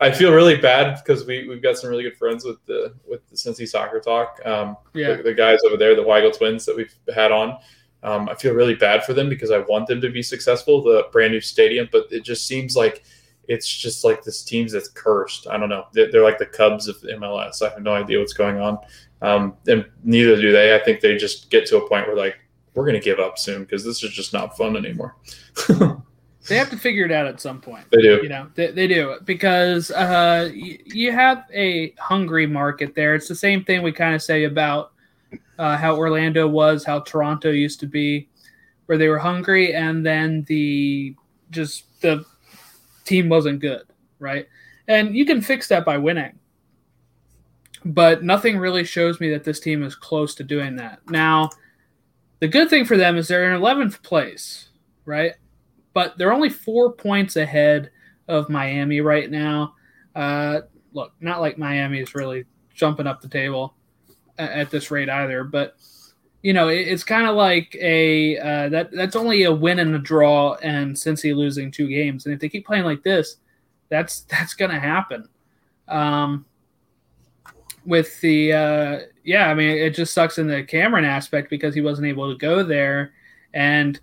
[0.00, 3.26] I feel really bad because we we've got some really good friends with the with
[3.28, 4.40] the Cincy Soccer Talk.
[4.44, 7.58] Um, yeah, the, the, guys over there, the Weigel twins that we've had on.
[8.02, 11.06] Um, I feel really bad for them because I want them to be successful, the
[11.12, 13.04] brand new stadium, but it just seems like
[13.48, 15.46] it's just like this team's that's cursed.
[15.48, 15.86] I don't know.
[15.92, 17.62] They're, they're like the Cubs of MLS.
[17.62, 18.78] I have no idea what's going on,
[19.20, 20.74] um, and neither do they.
[20.74, 22.38] I think they just get to a point where like
[22.74, 25.16] we're going to give up soon because this is just not fun anymore.
[26.48, 27.84] They have to figure it out at some point.
[27.90, 28.20] They do.
[28.22, 33.14] You know, they, they do because uh, you, you have a hungry market there.
[33.14, 34.92] It's the same thing we kind of say about
[35.58, 38.28] uh, how Orlando was, how Toronto used to be,
[38.86, 41.14] where they were hungry, and then the
[41.50, 42.24] just the
[43.04, 43.82] team wasn't good,
[44.18, 44.46] right?
[44.88, 46.38] And you can fix that by winning.
[47.84, 51.00] But nothing really shows me that this team is close to doing that.
[51.08, 51.50] Now,
[52.40, 54.68] the good thing for them is they're in 11th place,
[55.04, 55.34] right?
[55.94, 57.90] But they're only four points ahead
[58.28, 59.74] of Miami right now.
[60.14, 60.60] Uh,
[60.92, 63.74] look, not like Miami is really jumping up the table
[64.38, 65.76] at this rate either, but
[66.42, 69.98] you know, it's kind of like a uh, that that's only a win and a
[69.98, 73.36] draw, and Cincy losing two games, and if they keep playing like this,
[73.88, 75.28] that's that's gonna happen.
[75.88, 76.44] Um,
[77.84, 81.80] with the uh, yeah, I mean, it just sucks in the Cameron aspect because he
[81.80, 83.12] wasn't able to go there,
[83.54, 83.98] and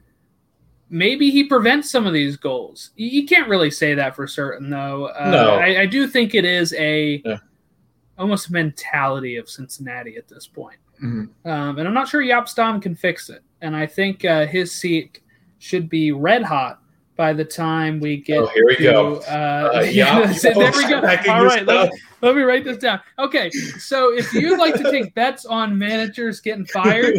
[0.90, 2.92] maybe he prevents some of these goals.
[2.96, 5.08] You can't really say that for certain, though.
[5.08, 5.56] Uh, No.
[5.56, 7.38] I, I do think it is a Yeah.
[8.18, 10.78] almost mentality of Cincinnati at this point.
[11.04, 11.30] Mhm.
[11.46, 13.42] Um, and I'm not sure Jaap Stam can fix it.
[13.62, 15.20] And I think uh, his seat
[15.60, 16.80] should be red hot
[17.16, 18.40] by the time we get.
[18.40, 19.16] Oh, here we to, go.
[19.28, 20.98] Uh, Uh, yeah, Jaap there we go.
[21.34, 23.00] All right, let, let me write this down.
[23.18, 27.16] Okay, so if you'd like to take bets on managers getting fired,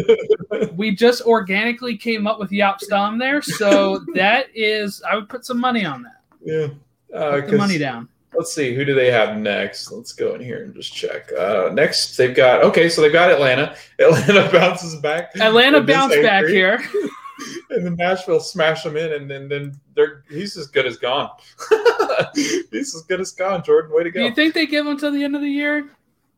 [0.75, 3.41] we just organically came up with Jaap Stam there.
[3.43, 6.21] So that is, I would put some money on that.
[6.43, 6.67] yeah.
[7.15, 8.07] Uh, Put the money down.
[8.41, 9.91] Let's see, who do they have next?
[9.91, 11.31] Let's go in here and just check.
[11.31, 13.75] Uh, next, they've got okay, so they've got Atlanta.
[13.99, 15.29] Atlanta bounces back.
[15.35, 16.81] Atlanta bounced back here.
[17.69, 21.29] and then Nashville smash them in, and then then they're he's as good as gone.
[22.33, 23.63] he's as good as gone.
[23.63, 24.21] Jordan, way to go.
[24.21, 25.91] Do you think they give him till the end of the year?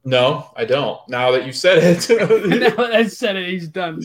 [0.04, 1.00] no, I don't.
[1.08, 2.10] Now that you said it.
[2.20, 4.02] now that I said it, he's done.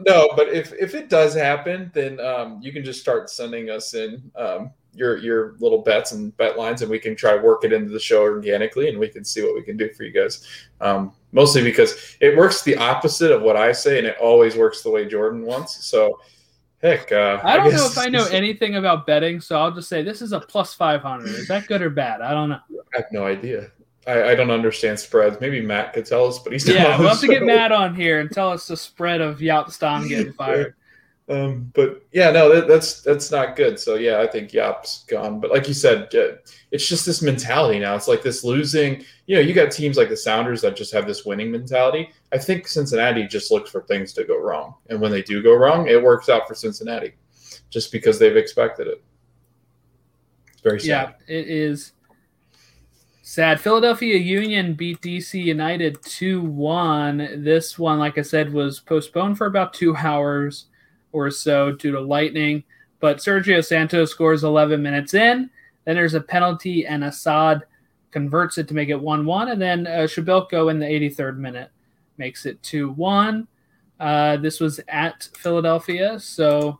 [0.00, 0.28] no.
[0.36, 4.30] But if if it does happen, then um, you can just start sending us in
[4.36, 7.72] um, your your little bets and bet lines, and we can try to work it
[7.72, 10.46] into the show organically, and we can see what we can do for you guys.
[10.80, 14.82] Um, mostly because it works the opposite of what I say, and it always works
[14.82, 15.84] the way Jordan wants.
[15.84, 16.20] So.
[16.82, 20.02] Heck, uh, I don't know if I know anything about betting, so I'll just say
[20.02, 21.28] this is a plus 500.
[21.28, 22.22] Is that good or bad?
[22.22, 22.60] I don't know.
[22.72, 23.70] I have no idea.
[24.06, 25.40] I, I don't understand spreads.
[25.40, 27.42] Maybe Matt could tell us, but he's Yeah, we'll have to get.
[27.42, 30.74] Matt on here and tell us the spread of Jaap Stam getting fired.
[31.30, 33.78] Um, but yeah, no, that, that's that's not good.
[33.78, 35.38] So yeah, I think Jaap's gone.
[35.38, 36.38] But like you said, uh,
[36.72, 37.94] it's just this mentality now.
[37.94, 39.04] It's like this losing.
[39.26, 42.10] You know, you got teams like the Sounders that just have this winning mentality.
[42.32, 45.54] I think Cincinnati just looks for things to go wrong, and when they do go
[45.54, 47.12] wrong, it works out for Cincinnati,
[47.70, 49.00] just because they've expected it.
[50.52, 51.14] It's very sad.
[51.28, 51.92] Yeah, it is
[53.22, 53.60] sad.
[53.60, 57.44] Philadelphia Union beat DC United 2 1.
[57.44, 60.66] This one, like I said, was postponed for about two hours
[61.12, 62.64] or so due to lightning.
[63.00, 65.50] But Sergio Santos scores 11 minutes in.
[65.84, 67.62] Then there's a penalty, and Assad
[68.10, 69.48] converts it to make it 1 1.
[69.48, 71.70] And then uh, Przybylko in the 83rd minute
[72.18, 73.48] makes it 2 1.
[73.98, 76.18] Uh, this was at Philadelphia.
[76.18, 76.78] So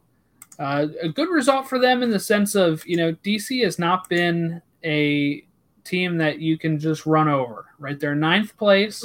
[0.59, 4.09] uh, a good result for them in the sense of, you know, DC has not
[4.09, 5.45] been a
[5.85, 7.99] team that you can just run over, right?
[7.99, 9.05] They're ninth place.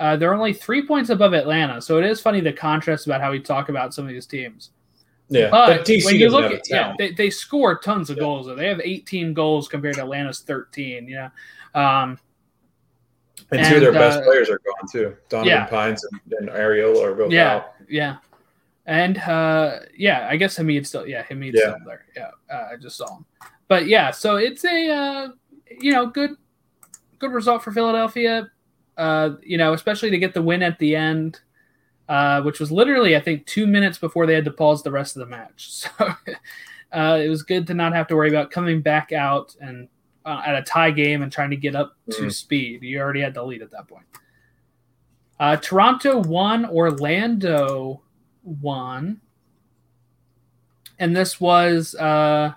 [0.00, 1.80] Uh, they're only three points above Atlanta.
[1.80, 4.70] So it is funny the contrast about how we talk about some of these teams.
[5.28, 8.48] Yeah, But DC when you look at yeah, they, they score tons of goals.
[8.56, 11.06] They have 18 goals compared to Atlanta's 13.
[11.06, 11.28] Yeah,
[11.74, 12.18] um,
[13.52, 15.16] and two of their and, best uh, players are gone too.
[15.28, 15.66] Donovan yeah.
[15.66, 17.74] Pines and, and Arriola are both yeah, out.
[17.88, 18.16] yeah,
[18.86, 21.74] and uh, yeah, I guess Hamid's still yeah Hamid's Yeah.
[21.74, 22.06] still there.
[22.16, 23.24] Yeah, uh, I just saw him.
[23.68, 25.28] But yeah, so it's a uh,
[25.80, 26.36] you know good
[27.20, 28.50] good result for Philadelphia.
[29.00, 31.40] Uh, you know, especially to get the win at the end,
[32.10, 35.16] uh, which was literally I think two minutes before they had to pause the rest
[35.16, 35.70] of the match.
[36.92, 39.88] So uh, it was good to not have to worry about coming back out and
[40.26, 42.32] uh, at a tie game and trying to get up to Mhm.
[42.32, 42.82] speed.
[42.82, 44.04] You already had the lead at that point.
[45.38, 46.66] Uh, Toronto won.
[46.66, 48.02] Orlando
[48.42, 49.20] won.
[50.98, 52.52] And this was uh,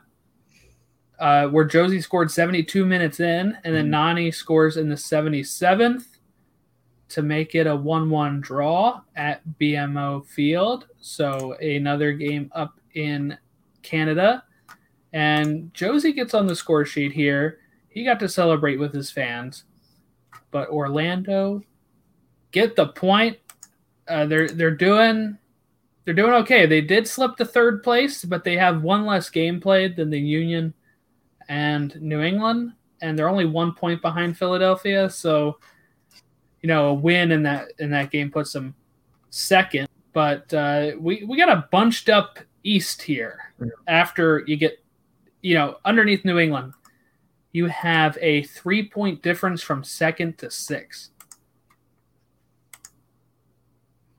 [1.20, 6.13] uh, where Jozy scored 72 minutes in, and then Nani scores in the 77th
[7.10, 10.88] to make it a 1 1 draw at BMO Field.
[11.00, 13.38] So another game up in
[13.82, 14.44] Canada.
[15.12, 17.60] And Jozy gets on the score sheet here.
[17.90, 19.66] He got to celebrate with his fans.
[20.50, 21.64] But Orlando
[22.52, 23.38] get the point.
[24.08, 25.38] Uh, they're they're doing
[26.06, 26.66] they're doing okay.
[26.66, 30.20] They did slip to third place, but they have one less game played than the
[30.20, 30.74] Union
[31.48, 35.10] and New England, and they're only one point behind Philadelphia.
[35.10, 35.60] So,
[36.64, 38.74] you know, a win in that in that game puts them
[39.30, 39.88] second.
[40.14, 43.54] But uh, we we got a bunched up East here,
[43.88, 44.82] after you get,
[45.42, 46.74] you know, underneath New England,
[47.52, 51.10] you have a three point difference from second to sixth.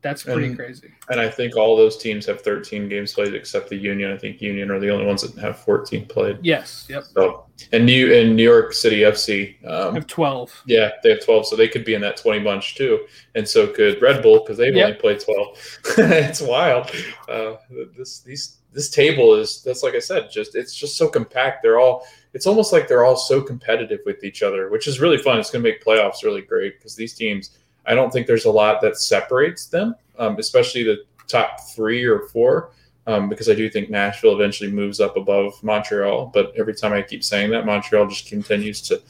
[0.04, 0.88] That's pretty And- crazy.
[1.08, 4.12] And I think all those teams have 13 games played except the Union.
[4.12, 6.38] I think Union are the only ones that have 14 played.
[6.42, 6.86] Yes.
[6.90, 7.04] Yep.
[7.14, 10.62] So, and New in New York City FC, um, have 12.
[10.66, 13.06] yeah, they have 12, so they could be in that 20 bunch too.
[13.34, 14.84] And so could Red Bull because they've Yep.
[14.86, 15.78] only played 12.
[15.98, 16.90] it's wild.
[17.28, 17.54] Uh,
[17.96, 21.62] this these this table is that's like I said, just it's just so compact.
[21.62, 25.16] They're all it's almost like they're all so competitive with each other, which is really
[25.18, 25.38] fun.
[25.38, 27.56] It's going to make playoffs really great because these teams.
[27.86, 32.28] I don't think there's a lot that separates them, um, especially the top three or
[32.28, 32.70] four.
[33.06, 37.02] Um, because I do think Nashville eventually moves up above Montreal, but every time I
[37.02, 39.02] keep saying that, Montreal just continues to.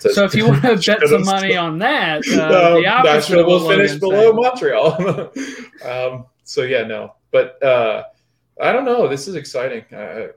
[0.00, 3.68] to So if you want to bet some money on that, uh, um, Nashville will
[3.68, 4.32] finish below.
[4.32, 5.30] Montreal.
[5.84, 8.04] um, so yeah, no, but uh,
[8.60, 9.06] I don't know.
[9.06, 9.84] This is exciting.
[9.92, 10.28] Uh,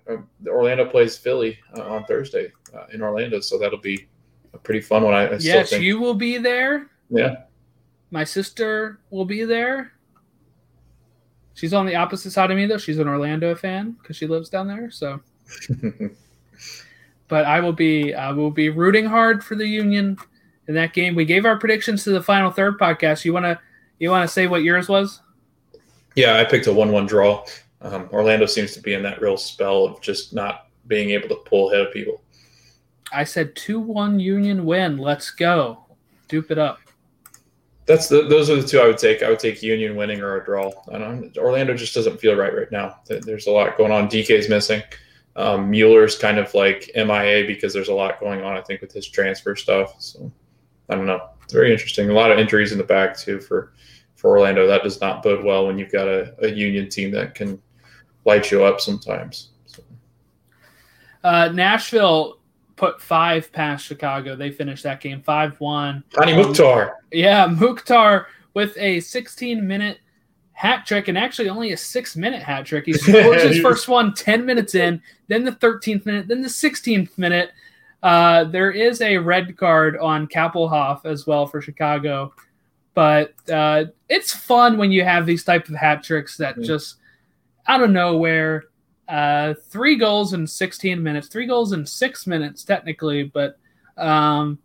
[0.46, 4.08] Orlando plays Philly uh, on Thursday uh, in Orlando, so that'll be
[4.54, 5.14] a pretty fun one.
[5.14, 6.90] I, I Yes, you will be there.
[7.10, 7.44] Yeah,
[8.12, 9.93] My sister will be there.
[11.53, 12.78] She's on the opposite side of me though.
[12.78, 14.89] She's an Orlando fan because she lives down there.
[14.89, 15.20] So,
[17.28, 20.18] but I will be I will be rooting hard for the Union
[20.68, 21.16] in that game.
[21.16, 23.26] We gave our predictions to the final third podcast.
[23.26, 23.60] You wanna
[23.99, 25.20] you wanna say what yours was?
[26.16, 26.38] yeah.
[26.38, 27.45] I picked a one-one draw.
[27.82, 31.36] Um, Orlando seems to be in that real spell of just not being able to
[31.45, 32.22] pull ahead of people.
[33.12, 34.97] I said two one Union win.
[34.97, 35.86] Let's go,
[36.28, 36.80] dupe it up.
[37.90, 39.24] That's the those are the two I would take.
[39.24, 40.72] I would take Union winning or a draw.
[41.40, 43.00] Orlando just doesn't feel right right now.
[43.08, 44.08] There's a lot going on.
[44.08, 44.84] Dike's missing.
[45.36, 48.56] Um, Mueller's kind of like MIA because there's a lot going on.
[48.56, 49.96] I think with his transfer stuff.
[49.98, 50.32] So
[50.90, 51.30] I don't know.
[51.44, 52.12] It's very interesting.
[52.12, 53.74] A lot of injuries in the back too for
[54.18, 54.68] for Orlando.
[54.68, 57.60] That does not bode well when you've got a, a Union team that can
[58.24, 59.50] light you up sometimes.
[59.66, 59.82] So,
[61.24, 62.39] Uh, Nashville
[62.80, 64.36] put five past Chicago.
[64.36, 66.04] They finished that game five one.
[66.14, 66.94] Hani Mukhtar.
[67.12, 70.00] Yeah, Mukhtar with a 16 minute
[70.54, 72.86] hat trick and actually only a six minute hat trick.
[72.86, 77.18] He scores his first one 10 minutes in, then the 13th minute, then the 16th
[77.18, 77.52] minute.
[78.02, 82.34] Uh, there is a red card on Kappelhof as well for Chicago.
[82.94, 86.66] But uh, it's fun when you have these type of hat tricks that Mm.
[86.66, 86.96] just
[87.68, 88.66] out of nowhere.
[89.10, 93.57] Uh, three goals in 16 minutes, three goals in six minutes, technically, but
[93.97, 94.60] um,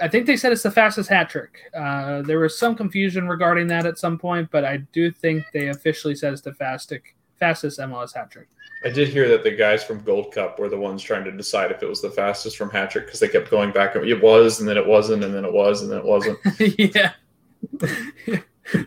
[0.00, 1.58] I think they said it's the fastest hat trick.
[1.74, 5.68] Uh, there was some confusion regarding that at some point, but I do think they
[5.68, 7.02] officially said it's the fastest
[7.38, 8.48] fastest MLS hat trick.
[8.84, 11.72] I did hear that the guys from Gold Cup were the ones trying to decide
[11.72, 13.96] if it was the fastest from hat trick because they kept going back.
[13.96, 16.38] and It was, and then it wasn't, and then it was, and then it wasn't.
[16.94, 17.12] yeah.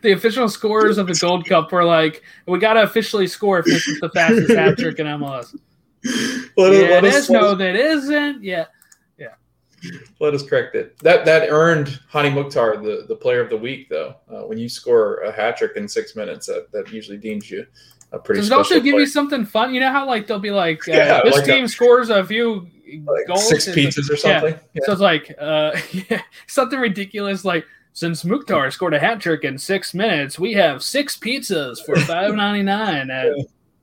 [0.02, 3.66] The official scorers of the Gold Cup were like, "We got to officially score if
[3.66, 5.56] this is the fastest hat trick in MLS."
[6.58, 7.30] let, yeah, us, it is.
[7.30, 8.44] No, us, that isn't.
[8.44, 8.66] Yeah.
[9.18, 9.36] Yeah.
[10.20, 10.98] Let us correct it.
[11.00, 14.16] That that earned Hani Mukhtar the, the player of the week, though.
[14.30, 17.66] Uh, when you score a hat trick in six minutes, that, that usually deems you
[18.12, 18.42] a pretty good.
[18.44, 19.00] Does it also give player.
[19.00, 19.74] you something fun?
[19.74, 22.24] You know how like they'll be like, uh, Yeah, this like a- team scores a
[22.24, 22.68] few
[23.06, 24.40] like goals, six pizzas or yeah.
[24.40, 24.60] something?
[24.74, 24.82] Yeah.
[24.86, 25.78] So it's like uh,
[26.10, 30.84] yeah, something ridiculous like since Mukhtar scored a hat trick in six minutes, we have
[30.84, 33.32] six pizzas for five ninety nine at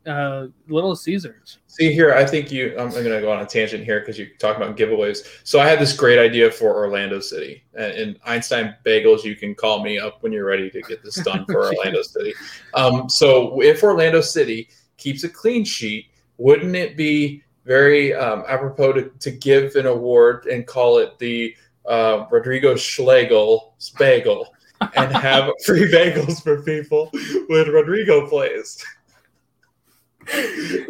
[0.06, 1.58] uh, Little Caesars.
[1.66, 2.74] See here, I think you.
[2.78, 5.26] I'm, going to go on a tangent here because you're talking about giveaways.
[5.44, 9.22] So I had this great idea for Orlando City and, and Einstein Bagels.
[9.22, 12.34] You can call me up when you're ready to get this done for Orlando City.
[12.74, 16.06] Um, so if Orlando City keeps a clean sheet,
[16.38, 21.54] wouldn't it be very um, apropos to, to give an award and call it the
[21.88, 24.54] uh, Rodrigo Schlegel Bagel
[24.94, 27.10] and have free bagels for people
[27.48, 28.84] when Rodrigo plays?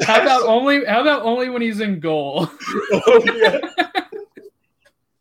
[0.03, 0.85] How about only?
[0.85, 2.49] How about only when he's in goal?
[2.93, 3.59] Oh, yeah.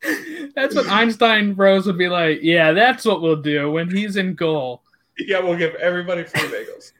[0.55, 2.39] that's what Einstein Bros would be like.
[2.41, 4.81] Yeah, that's what we'll do when he's in goal.
[5.19, 6.93] Yeah, we'll give everybody free bagels.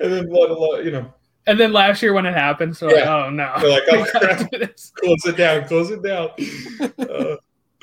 [0.00, 1.12] and then let alone, you know,
[1.46, 2.96] And then last year when it happened, so Yeah.
[2.96, 4.50] like, oh no, They're like, oh, crap.
[4.50, 6.30] close it down, close it down.
[6.98, 7.36] Uh,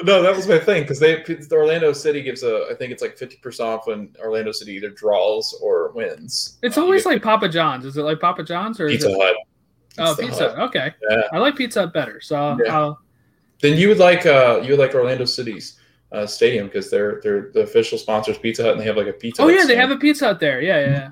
[0.04, 3.02] no, that was my thing because they the Orlando City gives a I think it's
[3.02, 6.58] like fifty percent off when Orlando City either draws or wins.
[6.62, 7.86] It's always like Papa John's.
[7.86, 9.18] Is it like Papa John's or Pizza it?
[9.20, 9.36] Hut.
[10.00, 10.50] Oh, Pizza.
[10.50, 10.60] Hut.
[10.70, 11.22] Okay, Yeah.
[11.34, 12.22] I like Pizza Hut better.
[12.22, 12.78] So Yeah.
[12.78, 13.02] I'll,
[13.62, 15.80] Then you would like uh you would like Orlando City's
[16.12, 19.14] uh, stadium because they're they're the official sponsors Pizza Hut and they have like a
[19.14, 19.42] pizza.
[19.42, 20.62] oh Hut yeah, they have a Pizza Hut there.
[20.62, 21.10] Yeah, yeah, yeah.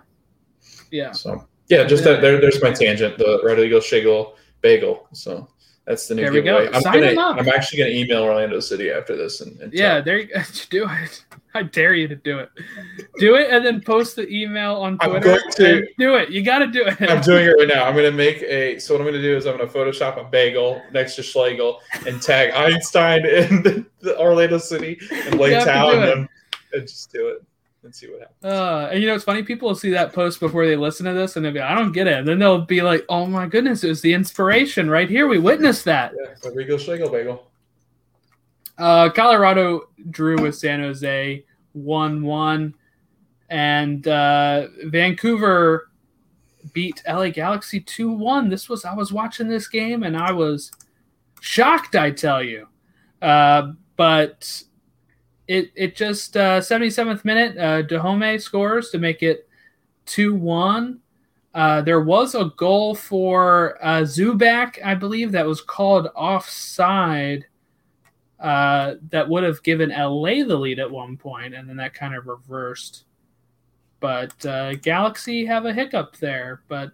[0.92, 1.12] yeah.
[1.12, 3.18] So yeah, just that there, there's my tangent.
[3.18, 5.08] The Rodrigo Schlegel bagel.
[5.14, 5.48] So
[5.86, 6.60] that's the new There we go.
[6.60, 6.76] giveaway.
[6.76, 7.38] I'm Sign gonna, up.
[7.38, 10.42] I'm actually gonna email Orlando City after this and, and Yeah, there you go.
[10.70, 11.26] do it.
[11.54, 12.50] I dare you to do it.
[13.20, 15.16] Do it and then post the email on Twitter.
[15.16, 15.88] I'm going to.
[15.98, 16.30] Do it.
[16.30, 17.02] You got to do it.
[17.02, 17.86] I'm doing it right now.
[17.86, 18.80] I'm gonna make a.
[18.80, 22.22] So what I'm gonna do is I'm gonna Photoshop a bagel next to Schlegel and
[22.22, 26.30] tag Einstein in the, the Orlando City and Lake to town and,
[26.74, 27.44] and just do it
[27.86, 28.44] and see what happens.
[28.44, 29.44] Uh, and you know, it's funny.
[29.44, 31.92] People will see that post before they listen to this, and they'll be, "I don't
[31.92, 35.10] get it." And then they'll be like, "Oh my goodness, it was the inspiration right
[35.10, 35.28] here.
[35.28, 37.48] We witnessed that." Yeah, so Rigo Schlegel bagel.
[38.78, 42.74] Uh, Colorado drew with San Jose, one-one,
[43.50, 45.90] and uh, Vancouver
[46.74, 48.50] beat LA Galaxy two-one.
[48.50, 50.72] This was I was watching this game and I was
[51.40, 51.96] shocked.
[51.96, 52.68] I tell you,
[53.22, 54.64] uh, but
[55.48, 59.48] it it just uh, 77th minute, uh, Dajome scores to make it
[60.06, 61.00] two-one.
[61.54, 67.46] Uh, there was a goal for uh, Zubak, I believe, that was called offside
[68.42, 72.14] uh, that would have given LA the lead at one point, and then that kind
[72.14, 73.06] of reversed.
[74.02, 76.92] But uh, Galaxy have a hiccup there, but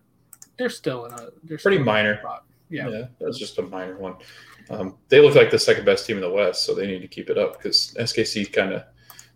[0.57, 2.19] they're still in a they're Pretty still in a minor.
[2.19, 2.43] spot.
[2.69, 2.87] Yeah.
[2.87, 4.15] Yeah, that's just a minor one.
[4.71, 7.07] Um, they look like the second best team in the West, so they need to
[7.07, 8.83] keep it up because SKC kind of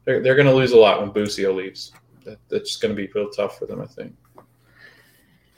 [0.05, 1.91] they're, they're going to lose a lot when Busio leaves.
[2.23, 4.15] That, that's going to be real tough for them, I think.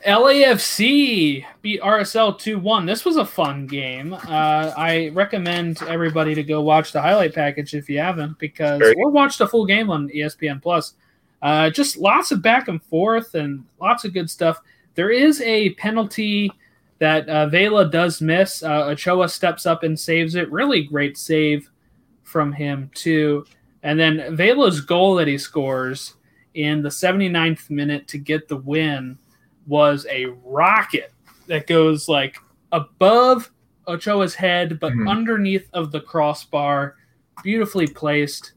[0.05, 2.85] LAFC beat RSL 2 1.
[2.85, 4.13] This was a fun game.
[4.13, 8.95] Uh, I recommend everybody to go watch the highlight package if you haven't, because Very
[8.97, 10.93] or watch the full game on ESPN Plus.
[11.41, 14.61] Uh, just lots of back and forth and lots of good stuff.
[14.95, 16.51] There is a penalty
[16.99, 18.63] that uh, Vela does miss.
[18.63, 20.51] Uh, Ochoa steps up and saves it.
[20.51, 21.69] Really great save
[22.23, 23.45] from him, too.
[23.83, 26.15] And then Vela's goal that he scores
[26.55, 29.17] in the 79th minute to get the win
[29.67, 31.11] was a rocket
[31.45, 32.37] that goes like
[32.71, 33.51] above
[33.87, 35.09] Ochoa's head, but Mhm.
[35.09, 36.95] underneath of the crossbar.
[37.43, 38.53] Beautifully placed.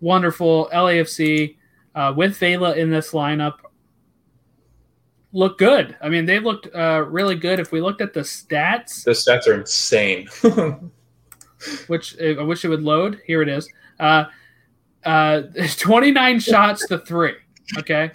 [0.00, 0.68] Wonderful.
[0.72, 1.56] LAFC
[1.94, 3.58] uh, with Vela in this lineup
[5.34, 5.96] look good.
[6.00, 7.60] I mean, they looked uh, really good.
[7.60, 10.28] If we looked at the stats, The stats are insane.
[11.88, 13.20] which I wish it would load.
[13.26, 13.68] Here it is.
[14.00, 14.24] Uh,
[15.04, 15.42] uh,
[15.76, 17.34] 29 shots to three.
[17.76, 18.10] Okay.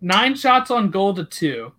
[0.00, 1.72] Nine shots on goal to two.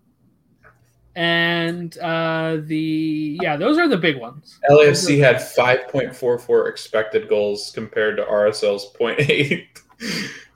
[1.16, 4.60] And uh, the, yeah, those are the big ones.
[4.70, 9.68] LAFC had 5.44 expected goals compared to RSL's 0.8.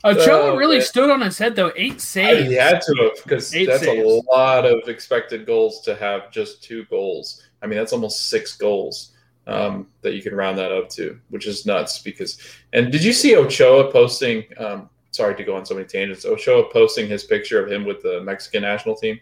[0.06, 0.86] Ochoa Oh, really man.
[0.86, 1.72] stood on his head, though.
[1.76, 2.48] Eight saves.
[2.48, 3.88] he had to have because that's saves.
[4.04, 7.44] a lot of expected goals to have just two goals.
[7.62, 9.14] I mean, that's almost six goals
[9.48, 12.00] um, that you can round that up to, which is nuts.
[12.00, 12.40] Because
[12.74, 14.44] and did you see Ochoa posting?
[14.58, 16.26] Um, sorry to go on so many tangents.
[16.26, 19.20] Ochoa posting his picture of him with the Mexican national team.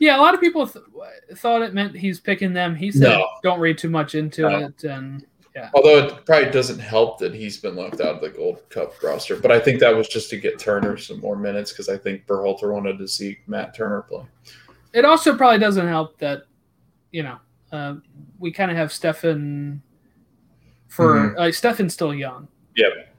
[0.00, 0.84] Yeah, a lot of people th-
[1.36, 2.74] thought it meant he's picking them.
[2.74, 3.28] He said, No.
[3.44, 4.58] don't read too much into No.
[4.66, 4.84] it.
[4.84, 5.24] And
[5.74, 9.36] Although it probably doesn't help that he's been left out of the Gold Cup roster,
[9.36, 12.26] but I think that was just to get Turner some more minutes because I think
[12.26, 14.24] Berhalter wanted to see Matt Turner play.
[14.92, 16.42] it also probably doesn't help that
[17.12, 17.38] you know
[17.72, 17.94] uh,
[18.38, 19.80] we kind of have Steffen
[20.88, 22.48] for uh, Steffen's still young.
[22.76, 23.14] Yep.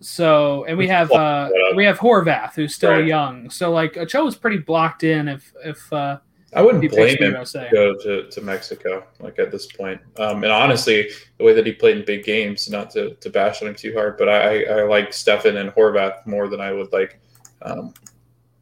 [0.00, 3.06] So and we have uh, we have Horvath who's still Right.
[3.06, 3.50] young.
[3.50, 6.18] So like Ochoa's pretty blocked in if if uh,
[6.54, 10.00] I wouldn't he blame him to go to, to Mexico like at this point.
[10.18, 13.60] Um, and honestly, the way that he played in big games, not to, to bash
[13.60, 16.90] on him too hard, but I, I like Steffen and Horvath more than I would
[16.90, 17.20] like
[17.60, 17.92] um,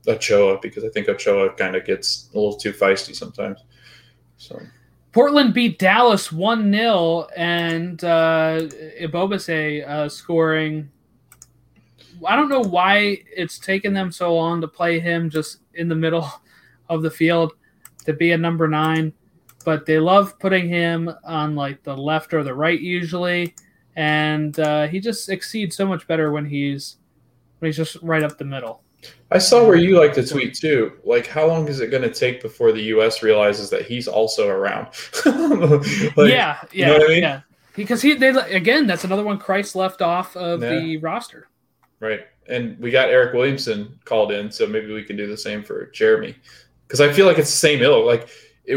[0.08, 3.62] Ochoa because I think Ochoa kind of gets a little too feisty sometimes.
[4.36, 4.60] So
[5.12, 8.62] Portland beat Dallas 1 0, and uh,
[9.00, 10.90] Ebobisse uh, scoring.
[12.26, 15.94] I don't know why it's taken them so long to play him just in the
[15.94, 16.28] middle
[16.88, 17.52] of the field
[18.06, 19.12] to be a number nine,
[19.64, 23.54] but they love putting him on like the left or the right usually,
[23.96, 26.96] and uh, he just exceeds so much better when he's
[27.58, 28.82] when he's just right up the middle.
[29.30, 30.94] I saw where you like to tweet too.
[31.04, 33.22] Like, how long is it going to take before the U.S.
[33.22, 34.88] realizes that he's also around?
[36.16, 37.22] Like, yeah, yeah, you know what I mean?
[37.22, 37.40] yeah.
[37.74, 40.78] Because he, they again, that's another one Christ left off of Yeah.
[40.80, 41.48] the roster.
[42.00, 42.20] Right.
[42.48, 45.86] And we got Eryk Williamson called in, so maybe we can do the same for
[45.86, 46.36] Jeremy.
[46.86, 48.06] Because I feel like it's the same ilk.
[48.06, 48.28] Like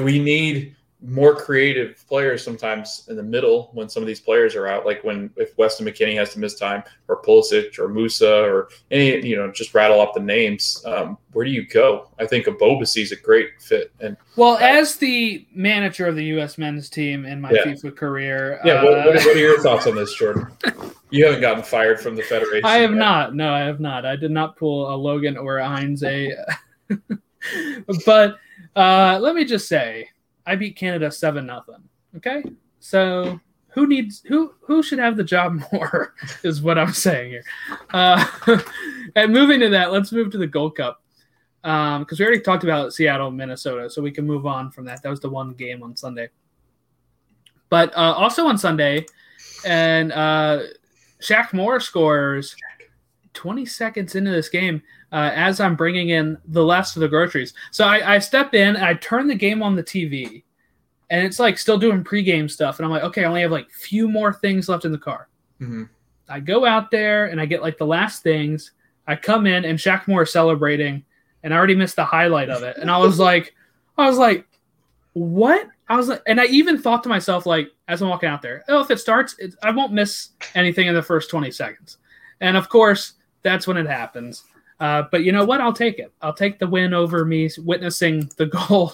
[0.04, 4.68] we need more creative players sometimes in the middle when some of these players are
[4.68, 4.86] out.
[4.86, 9.26] Like when if Weston McKennie has to miss time, or Pulisic, or Musah, or any
[9.26, 10.84] you know, just rattle off the names.
[10.86, 12.10] Um, where do you go?
[12.20, 13.94] I think Ebobisse is a great fit.
[14.02, 16.58] And Well, as the manager of the U.S.
[16.58, 17.64] men's team in my Yeah.
[17.66, 20.48] FIFA career, yeah, what, uh, what, what are your thoughts on this, Jordan?
[21.12, 22.66] You haven't gotten fired from the federation.
[22.66, 23.00] I have yet.
[23.00, 23.34] not.
[23.34, 24.06] No, I have not.
[24.06, 26.04] I did not pull a Logan or a Heinze
[28.06, 28.38] but
[28.76, 30.10] uh, let me just say,
[30.46, 31.84] I beat Canada seven nothing.
[32.18, 32.44] Okay,
[32.80, 37.44] so who needs who who should have the job more is what I'm saying here.
[37.92, 38.26] Uh,
[39.16, 41.02] and moving to that, let's move to the Gold Cup
[41.62, 45.04] because um, we already talked about Seattle, Minnesota, so we can move on from that.
[45.04, 46.30] That was the one game on Sunday,
[47.70, 49.06] but uh, also on Sunday,
[49.66, 50.60] and uh,
[51.22, 52.56] Shaq Moore scores
[53.34, 54.82] 20 seconds into this game
[55.12, 57.54] uh, as I'm bringing in the last of the groceries.
[57.72, 60.44] So I, I step in, and I turn the game on the TV,
[61.10, 62.80] and it's like still doing pregame stuff.
[62.80, 65.28] And I'm like, okay, I only have like few more things left in the car.
[65.60, 65.84] Mm-hmm.
[66.28, 68.72] I go out there and I get like the last things.
[69.08, 71.04] I come in and Shaq Moore is celebrating,
[71.44, 72.78] and I already missed the highlight of it.
[72.78, 73.56] And I was like,
[73.98, 74.46] I was like,
[75.14, 75.68] what?
[75.90, 78.64] I was like, and I even thought to myself, like, as I'm walking out there,
[78.68, 81.98] oh, if it starts, it, I won't miss anything in the first 20 seconds.
[82.42, 84.44] And of course, that's when it happens.
[84.80, 85.62] Uh, but you know what?
[85.62, 86.14] I'll take it.
[86.22, 88.94] I'll take the win over me witnessing the goal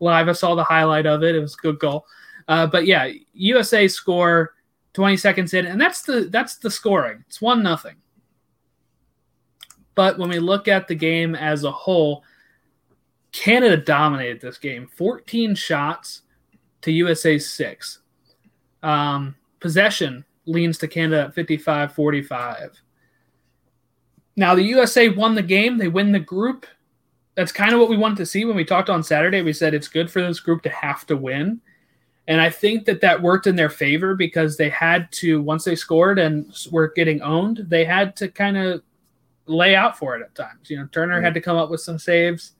[0.00, 0.28] live.
[0.28, 1.34] I saw the highlight of it.
[1.34, 2.06] It was a good goal.
[2.48, 4.54] Uh, but yeah, USA score
[4.94, 7.24] 20 seconds in, and that's the that's the scoring.
[7.28, 7.96] It's one nothing.
[9.94, 12.24] But when we look at the game as a whole,
[13.32, 14.88] Canada dominated this game.
[14.96, 16.22] 14 shots
[16.82, 18.00] to USA six.
[18.82, 22.82] Um, possession leans to Canada at 55 45.
[24.36, 25.78] Now, the USA won the game.
[25.78, 26.66] They win the group.
[27.34, 29.42] That's kind of what we wanted to see when we talked on Saturday.
[29.42, 31.60] We said it's good for this group to have to win.
[32.28, 35.74] And I think that that worked in their favor because they had to, once they
[35.74, 38.82] scored and were getting owned, they had to kind of
[39.46, 40.70] lay out for it at times.
[40.70, 41.24] You know, Turner mm-hmm.
[41.24, 42.52] had to come up with some saves.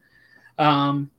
[0.59, 1.11] Um,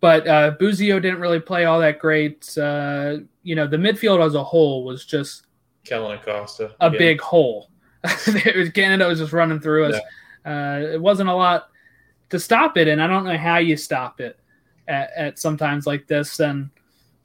[0.00, 2.56] but uh, Busio didn't really play all that great.
[2.56, 5.46] Uh, you know, the midfield as a whole was just
[5.84, 7.69] Kellyn Acosta a big hole.
[8.74, 10.00] Canada was just running through us.
[10.44, 10.76] Yeah.
[10.76, 11.68] Uh, it wasn't a lot
[12.30, 14.38] to stop it, and I don't know how you stop it
[14.88, 16.40] at, at sometimes like this.
[16.40, 16.70] And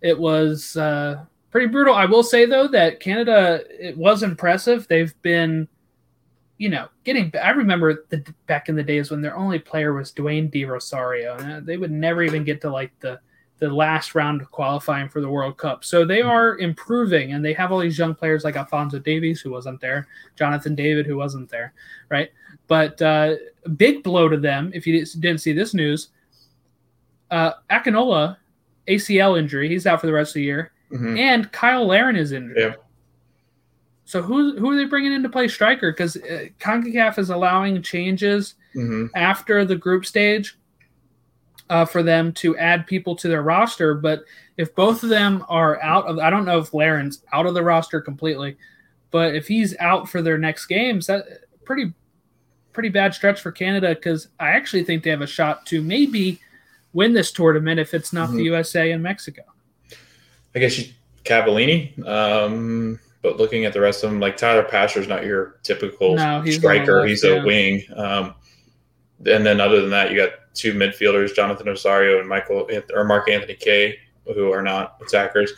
[0.01, 1.95] it was uh, pretty brutal.
[1.95, 4.87] I will say though that Canada it was impressive.
[4.87, 5.67] They've been,
[6.57, 7.31] you know, getting.
[7.41, 11.37] I remember the back in the days when their only player was Dwayne De Rosario,
[11.37, 13.19] and they would never even get to like the
[13.59, 15.83] the last round of qualifying for the World Cup.
[15.85, 16.29] So they mm-hmm.
[16.29, 20.07] are improving, and they have all these young players like Alfonso Davies, who wasn't there,
[20.35, 21.73] Jonathan David, who wasn't there,
[22.09, 22.29] right?
[22.67, 23.35] But uh,
[23.77, 26.09] big blow to them, if you didn't see this news,
[27.31, 28.37] uh, Akinola,
[28.87, 31.17] ACL injury, he's out for the rest of the year, mm-hmm.
[31.17, 32.57] and Cyle Larin is injured.
[32.57, 32.73] Yeah.
[34.05, 35.91] So who who are they bringing in to play striker?
[35.91, 39.07] Because uh, Concacaf is allowing changes mm-hmm.
[39.15, 40.57] after the group stage
[41.69, 43.95] uh, for them to add people to their roster.
[43.95, 44.23] But
[44.57, 47.63] if both of them are out of, I don't know if Larin's out of the
[47.63, 48.57] roster completely,
[49.11, 51.25] but if he's out for their next games, that
[51.63, 51.93] pretty
[52.73, 56.41] pretty bad stretch for Canada because I actually think they have a shot to maybe
[56.93, 58.37] win this tournament if it's not mm-hmm.
[58.37, 59.43] the USA and Mexico.
[60.53, 60.93] I guess you
[61.23, 62.05] Cavallini.
[62.07, 66.41] Um, but looking at the rest of them, like Tyler Pasher's not your typical no,
[66.41, 67.05] he's striker.
[67.05, 67.43] He's a yeah.
[67.43, 67.83] wing.
[67.95, 68.35] Um,
[69.19, 73.29] and then other than that, you got two midfielders, Jonathan Osorio and Michael or Mark
[73.29, 75.51] Anthony Kaye, who are not attackers.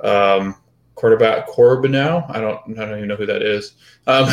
[0.00, 0.56] Um,
[0.94, 3.74] quarterback Corbeanu, I don't, I don't even know who that is.
[4.06, 4.28] Um,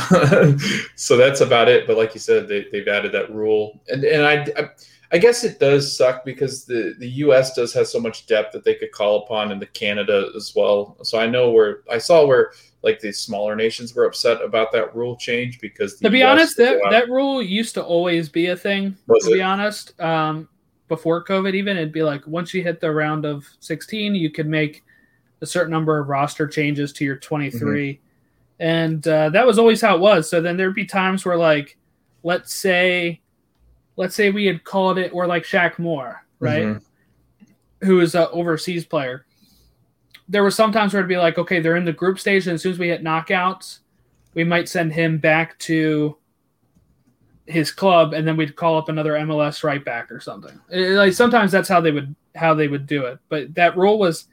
[0.96, 1.86] so that's about it.
[1.86, 4.70] But like you said, they, they've added that rule, and and I, I,
[5.12, 7.54] I guess it does suck because the the U.S.
[7.54, 10.98] does have so much depth that they could call upon, and the Canada as well.
[11.04, 12.52] So I know where I saw where
[12.84, 16.58] like the smaller nations were upset about that rule change because to be US honest,
[16.58, 18.96] that that rule used to always be a thing.
[19.08, 19.36] Was to it?
[19.36, 20.50] be honest, um,
[20.90, 24.48] before COVID, even it'd be like once you hit the round of 16, you could
[24.48, 24.84] make
[25.42, 28.02] a certain number of roster changes to your 23, mm-hmm.
[28.60, 30.30] and uh, that was always how it was.
[30.30, 31.78] So then there'd be times where like,
[32.24, 33.22] let's say,
[33.96, 37.86] let's say we had called it or like Shaq Moore, right, mm-hmm.
[37.86, 39.26] who is an overseas player
[40.28, 42.62] there was sometimes where it'd be like, okay, they're in the group stage, and as
[42.62, 43.80] soon as we hit knockouts,
[44.34, 46.18] we might send him back to
[47.46, 50.60] his club, and then we'd call up another MLS right back or something.
[50.70, 54.00] It, like sometimes that's how they would how they would do it, but that rule
[54.00, 54.28] was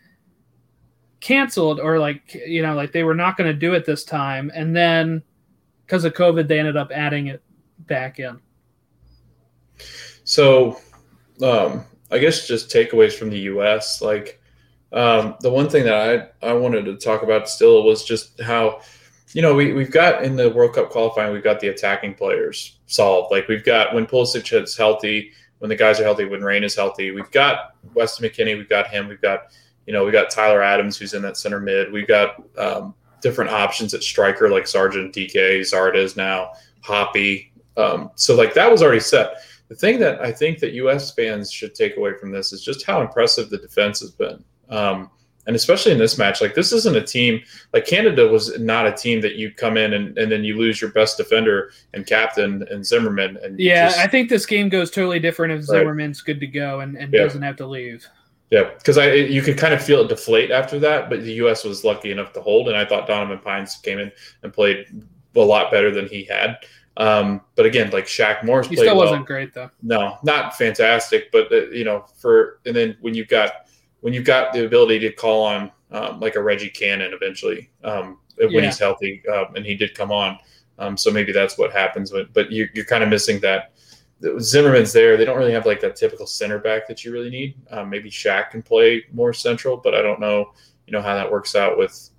[1.20, 4.50] canceled or like you know like they were not going to do it this time,
[4.54, 5.22] and then
[5.86, 7.42] because of COVID, they ended up adding it
[7.80, 8.38] back in.
[10.22, 10.78] So,
[11.42, 14.00] um, I guess just takeaways from the U.S.
[14.00, 14.39] like
[14.92, 18.80] um, the one thing that I, I wanted to talk about still was just how,
[19.32, 22.78] you know, we, we've got in the World Cup qualifying, we've got the attacking players
[22.86, 23.30] solved.
[23.30, 26.74] Like we've got when Pulisic is healthy, when the guys are healthy, when Rain is
[26.74, 29.52] healthy, we've got Weston McKennie, we've got him, we've got,
[29.86, 31.92] you know, we got Tyler Adams who's in that center mid.
[31.92, 37.50] We've got um, different options at striker like Sargent, Dike, Zardes now, Hoppe.
[37.76, 39.36] Um, so like that was already set.
[39.68, 41.14] The thing that I think that U.S.
[41.14, 44.42] fans should take away from this is just how impressive the defense has been.
[44.70, 45.10] Um,
[45.46, 47.40] and especially in this match, like this isn't a team
[47.72, 50.80] like Canada was not a team that you come in and, and then you lose
[50.80, 53.38] your best defender and captain and Zimmerman.
[53.42, 55.80] And Yeah, just- I think this game goes totally different if Right.
[55.80, 57.22] Zimmerman's good to go and, and Yeah.
[57.22, 58.06] doesn't have to leave.
[58.50, 61.64] Yeah, because I you could kind of feel it deflate after that, but the U.S.
[61.64, 64.10] was lucky enough to hold, and I thought Donovan Pines came in
[64.42, 64.86] and played
[65.36, 66.56] a lot better than he had.
[66.96, 69.70] Um, but again, like Shaq Morris He played still wasn't great though.
[69.82, 73.52] No, not fantastic, but uh, you know, for and then when you've got
[74.00, 78.18] when you've got the ability to call on um, like a Reggie Cannon eventually um,
[78.36, 78.60] when Yeah.
[78.62, 80.38] he's healthy, um, and he did come on,
[80.78, 82.10] um, so maybe that's what happens.
[82.10, 83.72] But but you, you're kind of missing that.
[84.38, 85.16] Zimmerman's there.
[85.16, 87.54] They don't really have like that typical center back that you really need.
[87.70, 90.52] Um, maybe Shaq can play more central, but I don't know,
[90.86, 92.10] you know, how that works out with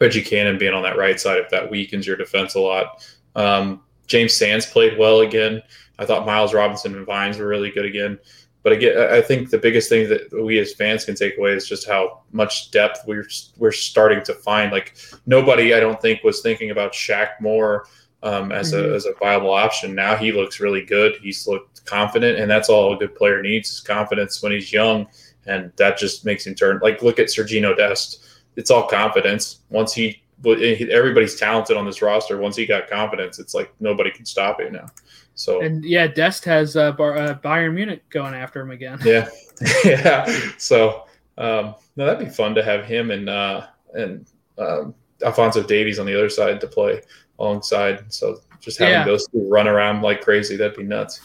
[0.00, 3.04] Reggie Cannon being on that right side if that weakens your defense a lot.
[3.34, 5.62] Um, James Sands played well again.
[5.98, 8.20] I thought Miles Robinson and Vines were really good again.
[8.66, 11.68] But again, I think the biggest thing that we as fans can take away is
[11.68, 14.72] just how much depth we're we're starting to find.
[14.72, 17.86] Like nobody, I don't think, was thinking about Shaq Moore
[18.24, 18.90] um, as Mhm.
[18.90, 19.94] a as a viable option.
[19.94, 21.14] Now he looks really good.
[21.22, 25.06] He's looked confident, and that's all a good player needs is confidence when he's young,
[25.46, 26.80] and that just makes him turn.
[26.82, 28.24] Like look at Sergino Dest.
[28.56, 29.60] It's all confidence.
[29.70, 32.36] Once he, everybody's talented on this roster.
[32.38, 34.86] Once he got confidence, it's like nobody can stop him now.
[35.36, 38.98] So And yeah, Dest has uh, Bar- uh, Bayern Munich going after him again.
[39.04, 39.28] yeah,
[39.84, 40.24] yeah.
[40.58, 41.04] So
[41.38, 44.26] um, no, that'd be fun to have him and uh, and
[44.58, 47.02] um, Alfonso Davies on the other side to play
[47.38, 48.10] alongside.
[48.12, 49.04] So just having Yeah.
[49.04, 51.20] those two run around like crazy, that'd be nuts.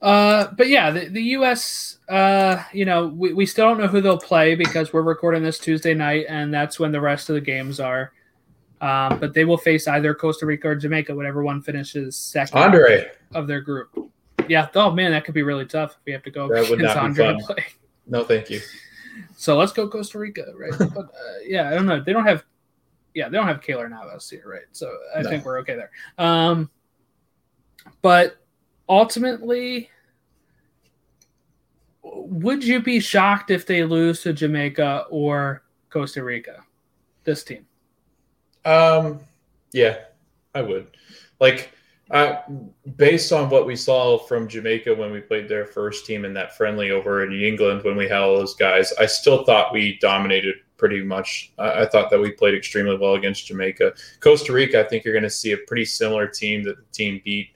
[0.00, 1.98] Uh, but yeah, the, the U.S.
[2.08, 5.60] Uh, you know, we, we still don't know who they'll play because we're recording this
[5.60, 8.12] Tuesday night, and that's when the rest of the games are.
[8.82, 13.12] Um, but they will face either Costa Rica or Jamaica, whatever one finishes second Andre,
[13.32, 13.88] of their group.
[14.48, 14.68] Yeah.
[14.74, 17.38] Oh man, that could be really tough if we have to go That against Andre
[17.46, 17.64] play.
[18.08, 18.60] no, thank you.
[19.36, 20.72] So let's go Costa Rica, right?
[20.94, 22.02] but uh, yeah, I don't know.
[22.02, 22.44] They don't have,
[23.14, 24.62] yeah, they don't have Keylor Navas here, right?
[24.72, 25.30] So I No.
[25.30, 25.90] think we're okay there.
[26.18, 26.68] Um,
[28.00, 28.38] but
[28.88, 29.90] ultimately,
[32.02, 36.64] would you be shocked if they lose to Jamaica or Costa Rica?
[37.22, 37.64] This team.
[38.64, 39.20] Um,
[39.72, 39.98] yeah,
[40.54, 40.86] I would.
[41.40, 41.70] Like,
[42.10, 42.42] uh,
[42.96, 46.56] based on what we saw from Jamaica when we played their first team in that
[46.56, 50.56] friendly over in England when we had all those guys, I still thought we dominated
[50.76, 51.52] pretty much.
[51.58, 53.94] I, I thought that we played extremely well against Jamaica.
[54.20, 57.20] Costa Rica, I think you're going to see a pretty similar team that the team
[57.24, 57.50] beat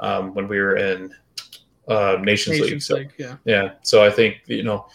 [0.00, 1.14] um, when we were in
[1.88, 2.62] uh, Nations, League.
[2.64, 3.36] Nations So- League, yeah.
[3.44, 3.72] yeah.
[3.82, 4.86] So I think you know,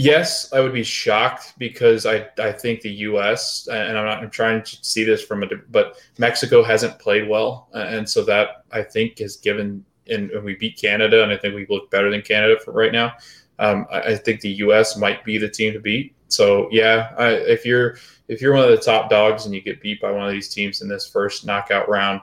[0.00, 3.68] yes, I would be shocked because I I think the U.S.
[3.70, 7.68] and I'm not I'm trying to see this from a but Mexico hasn't played well,
[7.74, 11.54] and so that I think has given and, and we beat Canada, and I think
[11.54, 13.12] we look better than Canada for right now.
[13.58, 14.96] Um, I, I think the U.S.
[14.96, 16.14] might be the team to beat.
[16.28, 17.96] So yeah, I, if you're
[18.28, 20.48] if you're one of the top dogs and you get beat by one of these
[20.48, 22.22] teams in this first knockout round,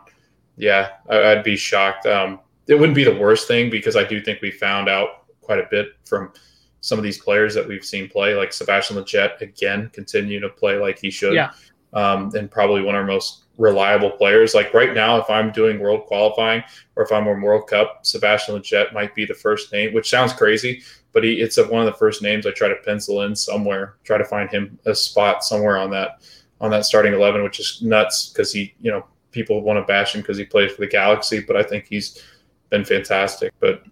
[0.55, 2.07] yeah, I, I'd be shocked.
[2.07, 5.59] Um, it wouldn't be the worst thing because I do think we found out quite
[5.59, 6.34] a bit from
[6.82, 10.78] some of these players that we've seen play, like Sebastian Lletget again, continue to play
[10.78, 11.34] like he should.
[11.34, 11.51] Yeah.
[11.93, 14.53] Um, and probably one of our most reliable players.
[14.53, 16.63] Like right now, if I'm doing world qualifying
[16.95, 20.34] or if I'm in World Cup, Sebastian Lletget might be the first name, which sounds
[20.34, 23.36] crazy, but he, it's a, one of the first names I try to pencil in
[23.36, 26.21] somewhere, try to find him a spot somewhere on that
[26.59, 30.13] on that starting eleven, which is nuts because he, you know, people want to bash
[30.13, 32.21] him because he plays for the Galaxy, but I think he's
[32.69, 33.53] been fantastic.
[33.59, 33.84] But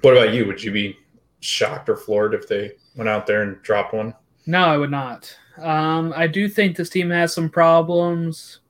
[0.00, 0.46] what about you?
[0.46, 0.96] Would you be
[1.40, 4.14] shocked or floored if they went out there and dropped one?
[4.46, 5.34] No, I would not.
[5.58, 8.60] Um, I do think this team has some problems.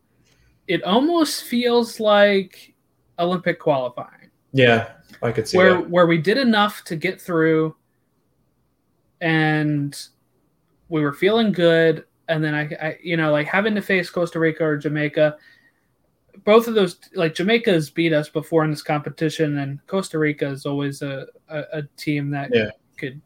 [0.67, 2.75] It almost feels like
[3.19, 4.31] Olympic qualifying.
[4.53, 4.91] Yeah,
[5.23, 5.91] I could see where that.
[5.91, 7.77] where we did enough to get through
[9.21, 9.97] and
[10.89, 14.39] we were feeling good and then I, I you know like having to face costa
[14.39, 15.37] rica or jamaica
[16.45, 20.67] both of those like jamaica's beat us before in this competition and costa rica is
[20.67, 22.71] always a, a, a team that Yeah.
[22.97, 23.21] could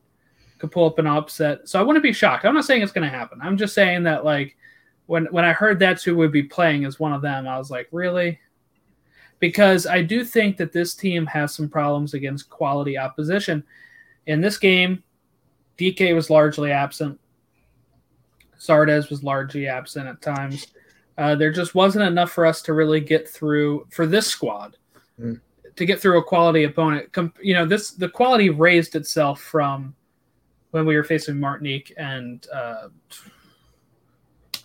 [0.58, 3.08] could pull up an upset so i wouldn't be shocked i'm not saying it's going
[3.08, 4.56] to happen i'm just saying that like
[5.06, 7.70] when when i heard that's who would be playing as one of them i was
[7.70, 8.38] like really
[9.40, 13.62] because I do think that this team has some problems against quality opposition.
[14.26, 15.02] In this game,
[15.76, 17.20] Dike was largely absent.
[18.58, 20.68] Zardes was largely absent at times.
[21.16, 24.76] Uh, there just wasn't enough for us to really get through for this squad
[25.20, 25.40] Mm.
[25.76, 27.12] to get through a quality opponent.
[27.12, 29.94] Com- you know, this the quality raised itself from
[30.72, 32.88] when we were facing Martinique and uh,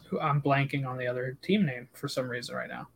[0.07, 2.87] who- I'm blanking on the other team name for some reason right now.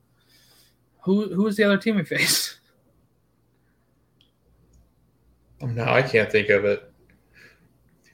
[1.04, 2.58] Who who was the other team we faced?
[5.62, 6.92] Oh, no, I can't think of it.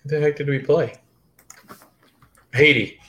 [0.03, 0.93] Who the heck did we play?
[2.53, 2.99] Haiti.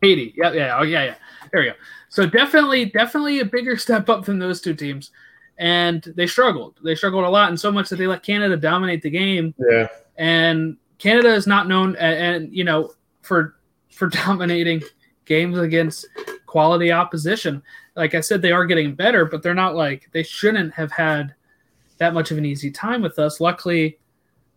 [0.00, 0.32] Haiti.
[0.36, 1.14] Yeah, yeah, oh yeah, yeah.
[1.52, 1.74] There we go.
[2.08, 5.10] So definitely, definitely a bigger step up from those two teams.
[5.58, 6.78] And they struggled.
[6.82, 9.54] They struggled a lot, and so much that they let Canada dominate the game.
[9.58, 9.88] Yeah.
[10.16, 13.56] And Canada is not known, and, and you know, for
[13.90, 14.82] for dominating
[15.26, 16.06] games against
[16.46, 17.62] quality opposition.
[17.94, 21.34] Like I said, they are getting better, but they're not like they shouldn't have had
[21.98, 23.40] that much of an easy time with us.
[23.40, 23.98] Luckily,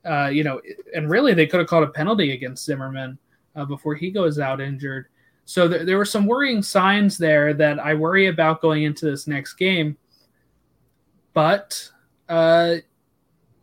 [0.06, 0.62] uh, you know,
[0.96, 3.18] and really they could have called a penalty against Zimmerman
[3.56, 5.08] uh, before he goes out injured.
[5.46, 9.28] So th- there were some worrying signs there that I worry about going into this
[9.28, 9.98] next game.
[11.34, 11.90] But
[12.30, 12.76] uh,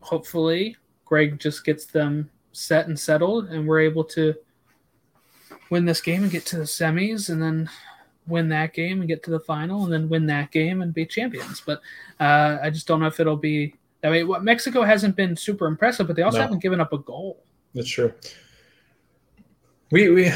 [0.01, 4.35] hopefully, Gregg just gets them set and settled, and we're able to
[5.71, 7.71] win this game and get to the semis, and then
[8.27, 11.07] win that game and get to the final, and then win that game and be
[11.07, 11.63] champions.
[11.65, 11.81] But
[12.19, 13.75] uh, I just don't know if it'll be.
[14.03, 16.43] I mean, what Mexico hasn't been super impressive, but they also No.
[16.43, 17.45] haven't given up a goal.
[17.75, 18.13] That's true.
[19.93, 20.33] We we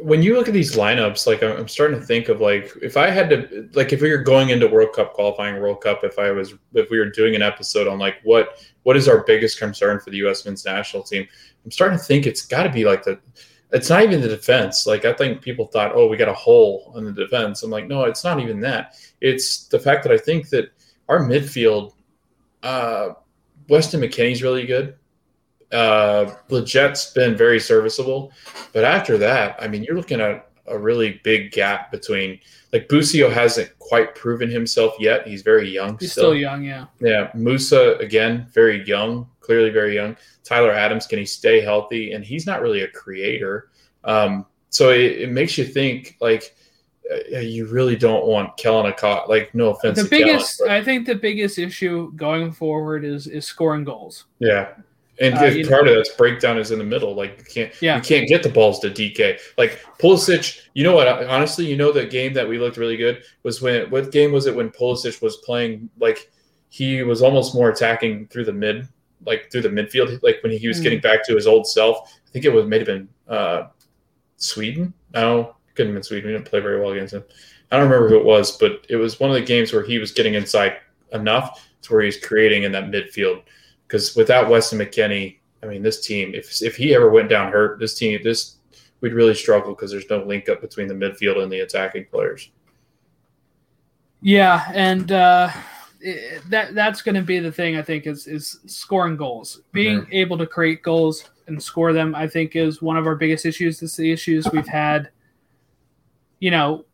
[0.00, 3.10] when you look at these lineups, like I'm starting to think of like if I
[3.10, 6.30] had to like if we were going into World Cup qualifying World Cup, if I
[6.30, 10.00] was if we were doing an episode on like what what is our biggest concern
[10.00, 10.44] for the U.S.
[10.44, 11.26] men's national team,
[11.64, 13.18] I'm starting to think it's got to be like the.
[13.72, 14.86] It's not even the defense.
[14.86, 17.64] Like I think people thought, oh, we got a hole in the defense.
[17.64, 18.94] I'm like, no, it's not even that.
[19.20, 20.70] It's the fact that I think that
[21.08, 21.94] our midfield,
[22.62, 23.10] uh,
[23.68, 24.96] Weston McKennie's really good.
[25.72, 28.32] Uh, Lletget's been very serviceable,
[28.72, 32.40] but after that, I mean, you're looking at a really big gap between
[32.72, 35.26] like Busio hasn't quite proven himself yet.
[35.26, 35.96] He's very young.
[35.98, 36.86] He's still young, yeah.
[37.00, 40.16] Yeah, Musah again, very young, clearly very young.
[40.44, 42.12] Tyler Adams, can he stay healthy?
[42.12, 43.70] And he's not really a creator.
[44.04, 46.54] Um, so it, it makes you think like
[47.32, 49.28] uh, you really don't want Kellyn Akot.
[49.28, 53.04] Like, no offense, The to Kellyn, biggest, but- I think, the biggest issue going forward
[53.04, 54.24] is is scoring goals.
[54.40, 54.68] yeah.
[55.18, 57.14] And Uh, you part of that's breakdown is in the middle.
[57.14, 57.96] Like you can't, Yeah.
[57.96, 59.40] you can't get the balls to Dike.
[59.56, 61.08] Like Pulisic, you know what?
[61.08, 63.88] Honestly, you know the game that we looked really good was when.
[63.90, 65.88] What game was it when Pulisic was playing?
[65.98, 66.30] Like
[66.68, 68.86] he was almost more attacking through the mid,
[69.24, 70.22] like through the midfield.
[70.22, 70.82] Like when he was Mm.
[70.82, 72.12] getting back to his old self.
[72.26, 73.68] I think it was may have been uh,
[74.36, 74.92] Sweden.
[75.14, 76.26] No, couldn't have been Sweden.
[76.28, 77.24] We didn't play very well against him.
[77.72, 79.98] I don't remember who it was, but it was one of the games where he
[79.98, 80.76] was getting inside
[81.12, 83.42] enough to where he's creating in that midfield.
[83.86, 87.78] Because without Weston McKennie, I mean, this team, if if he ever went down hurt,
[87.78, 88.56] this team, this
[89.00, 92.50] we'd really struggle because there's no link up between the midfield and the attacking players.
[94.20, 95.50] Yeah, and uh,
[96.00, 97.76] it, that that's going to be the thing.
[97.76, 102.14] I think is is scoring goals, being able to create goals and score them.
[102.14, 103.82] I think is one of our biggest issues.
[103.82, 105.10] It's the issues we've had.
[106.40, 106.84] You know,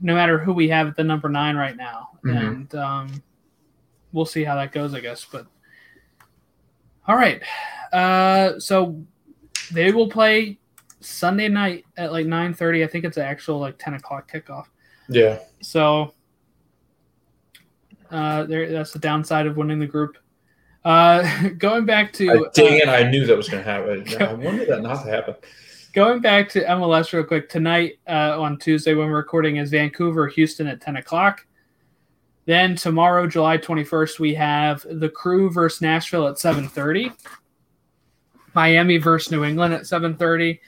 [0.00, 2.46] no matter who we have at the number nine right now, Mhm.
[2.46, 3.22] and um,
[4.12, 4.94] we'll see how that goes.
[4.94, 5.46] I guess, but
[7.08, 7.42] all right.
[7.92, 9.00] Uh, so
[9.72, 10.58] they will play
[11.00, 12.84] Sunday night at like nine thirty.
[12.84, 14.66] I think it's an actual like ten o'clock kickoff.
[15.08, 16.14] Yeah, So
[18.10, 20.16] uh, there, that's the downside of winning the group.
[20.84, 22.88] Uh, going back to I, dang uh, it!
[22.88, 24.04] I knew that was going to happen.
[24.22, 25.34] I wanted that not to happen.
[25.92, 30.28] going back to MLS real quick tonight uh, on Tuesday when we're recording is Vancouver
[30.28, 31.46] Houston at ten o'clock.
[32.46, 37.12] Then tomorrow, July twenty first, we have the Crew versus Nashville at seven thirty.
[38.54, 40.60] Miami versus New England at seven thirty.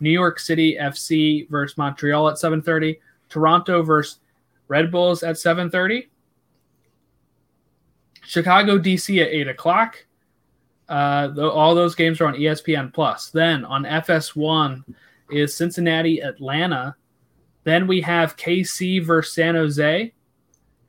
[0.00, 3.00] New York City FC versus Montreal at seven thirty.
[3.28, 4.20] Toronto versus
[4.68, 6.08] Red Bulls at seven thirty.
[8.24, 9.96] Chicago DC at eight o'clock.
[10.88, 13.30] Uh, tho- all those games are on ESPN Plus.
[13.30, 14.84] Then on FS1
[15.30, 16.94] is Cincinnati Atlanta.
[17.64, 20.12] Then we have KC versus San Jose,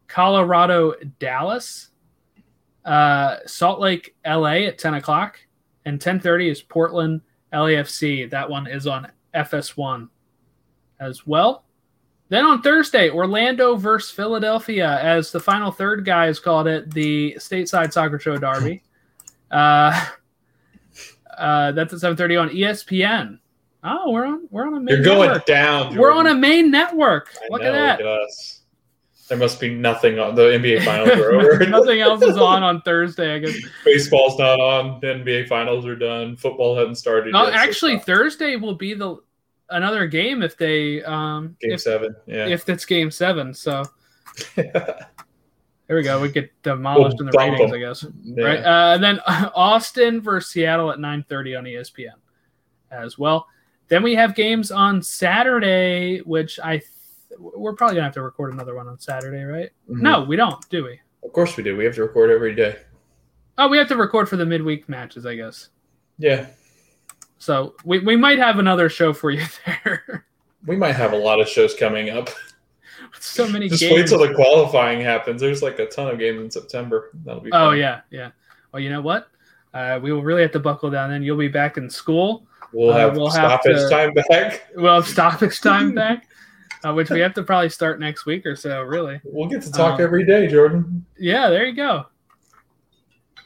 [0.08, 1.89] Colorado Dallas,
[2.86, 5.39] uh, Salt Lake LA at ten o'clock,
[5.86, 7.22] and ten thirty is Portland
[7.53, 8.30] LAFC.
[8.30, 10.10] That one is on FS1
[10.99, 11.66] as well.
[12.30, 17.93] Then on Thursday, Orlando versus Philadelphia, as the final third guys called it, the stateside
[17.93, 18.82] soccer show derby.
[19.51, 20.06] Uh,
[21.38, 23.38] uh, that's at seven thirty on ESPN.
[23.84, 25.45] Oh, we're on we're on a main You're going network.
[25.45, 25.95] down.
[25.95, 27.30] We're on a main network.
[27.41, 28.32] I Look know, at that.
[29.30, 29.59] Look at us.
[29.59, 31.65] There must be nothing on the NBA finals are over.
[31.69, 33.36] Nothing else is on on Thursday.
[33.36, 33.55] I guess.
[33.84, 34.99] Baseball's not on.
[34.99, 36.36] The NBA finals are done.
[36.36, 37.34] Football hasn't started.
[37.34, 39.17] No, yet, actually, it's Thursday will be the
[39.69, 42.15] another game if they um game if seven.
[42.28, 42.47] Yeah.
[42.47, 43.53] if it's game seven.
[43.53, 43.84] So
[44.55, 45.07] there
[45.89, 46.21] we go.
[46.21, 47.82] We get demolished in the We'll ratings, them.
[47.82, 48.05] I guess.
[48.23, 48.43] Yeah.
[48.43, 48.59] Right.
[48.59, 52.13] Uh, and then Austin versus Seattle at 9:30 on E ESPN
[52.91, 53.47] as well.
[53.88, 56.82] Then we have games on Saturday, which I
[57.38, 59.69] we're probably gonna have to record another one on Saturday, right?
[59.89, 60.01] Mhm.
[60.01, 60.99] No, we don't, do we?
[61.23, 61.75] Of course we do.
[61.75, 62.77] We have to record every day.
[63.57, 65.69] Oh, we have to record for the midweek matches, I guess.
[66.17, 66.47] Yeah.
[67.38, 70.25] So we, we might have another show for you there.
[70.65, 72.29] We might have a lot of shows coming up.
[73.19, 73.93] So many Just games.
[73.95, 75.41] wait till the qualifying happens.
[75.41, 77.11] There's like a ton of games in September.
[77.25, 77.51] That'll be.
[77.51, 77.77] Oh fun.
[77.77, 78.31] yeah, yeah.
[78.71, 79.29] Well, you know what?
[79.73, 81.09] Uh, we will really have to buckle down.
[81.09, 82.45] Then you'll be back in school.
[82.73, 84.67] We'll Uh, have we'll have stoppage to- time back.
[84.75, 86.27] We'll have stoppage time back,
[86.86, 88.81] uh, which we have to probably start next week or so.
[88.81, 89.19] Really.
[89.23, 91.05] We'll get to talk Um, every day, Jordan.
[91.17, 92.05] Yeah, there you go.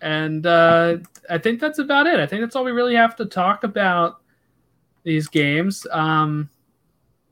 [0.02, 0.98] And uh,
[1.30, 2.20] I think that's about it.
[2.20, 4.22] I think that's all we really have to talk about
[5.04, 5.86] these games.
[5.92, 6.50] Um,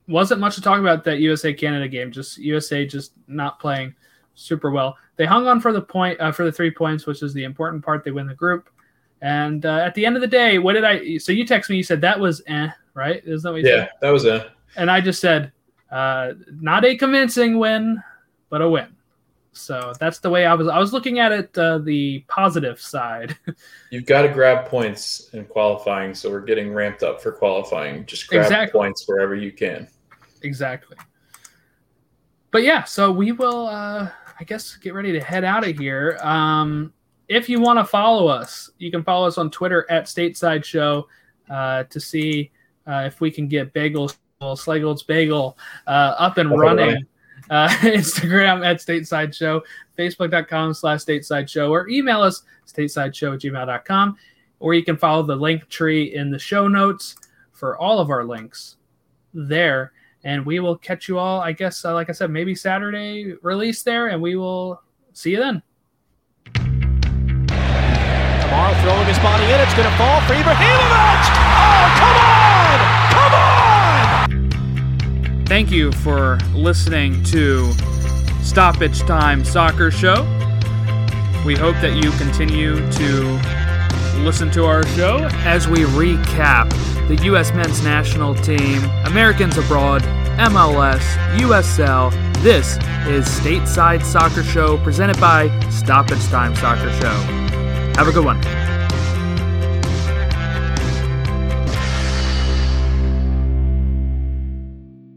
[0.07, 2.11] wasn't much to talk about that USA Canada game.
[2.11, 3.93] Just USA just not playing
[4.35, 4.97] super well.
[5.15, 7.83] They hung on for the point uh, for the three points, which is the important
[7.83, 8.03] part.
[8.03, 8.69] They win the group.
[9.21, 11.17] And uh, at the end of the day, what did I?
[11.17, 11.77] So you text me.
[11.77, 13.23] You said that was eh, right?
[13.25, 13.89] Isn't that what you Yeah, said?
[14.01, 14.51] that was a.
[14.75, 15.51] And I just said,
[15.91, 18.01] uh, not a convincing win,
[18.49, 18.87] but a win.
[19.53, 20.67] So that's the way I was.
[20.67, 23.35] I was looking at it uh, the positive side.
[23.91, 28.05] You've got to grab points in qualifying, so we're getting ramped up for qualifying.
[28.05, 28.79] Just grab Exactly.
[28.79, 29.87] points wherever you can.
[30.43, 30.95] exactly.
[32.51, 34.09] But yeah, so we will, uh,
[34.39, 36.17] I guess, get ready to head out of here.
[36.21, 36.93] Um,
[37.27, 41.07] if you want to follow us, you can follow us on Twitter at Stateside Show
[41.49, 42.51] uh, to see
[42.85, 44.11] uh, if we can get Bagel
[44.41, 45.57] Slagold's Bagel
[45.87, 46.85] uh, up and Up running.
[46.87, 47.05] running.
[47.49, 49.63] Uh, Instagram at Stateside Show,
[49.97, 54.17] Facebook.com slash Stateside Show, or email us statesideshow at gmail.com,
[54.59, 57.15] or you can follow the link tree in the show notes
[57.53, 58.75] for all of our links
[59.33, 59.93] there.
[60.25, 63.81] And we will catch you all, I guess, uh, like I said, maybe Saturday release
[63.83, 64.81] there, and we will
[65.13, 65.63] see you then.
[68.43, 69.61] Tomorrow throwing his body in.
[69.61, 71.31] It's going to fall for Ibrahimovic.
[71.31, 72.26] Oh, come on!
[75.47, 77.71] Thank you for listening to
[78.43, 80.23] Stoppage Time Soccer Show.
[81.45, 86.69] We hope that you continue to listen to our show as we recap
[87.07, 87.53] the U.S.
[87.53, 90.01] men's national team, Americans abroad,
[90.37, 90.99] MLS,
[91.37, 92.11] USL.
[92.43, 92.75] This
[93.07, 97.15] is Stateside Soccer Show presented by Stoppage Time Soccer Show.
[97.95, 98.41] Have a good one.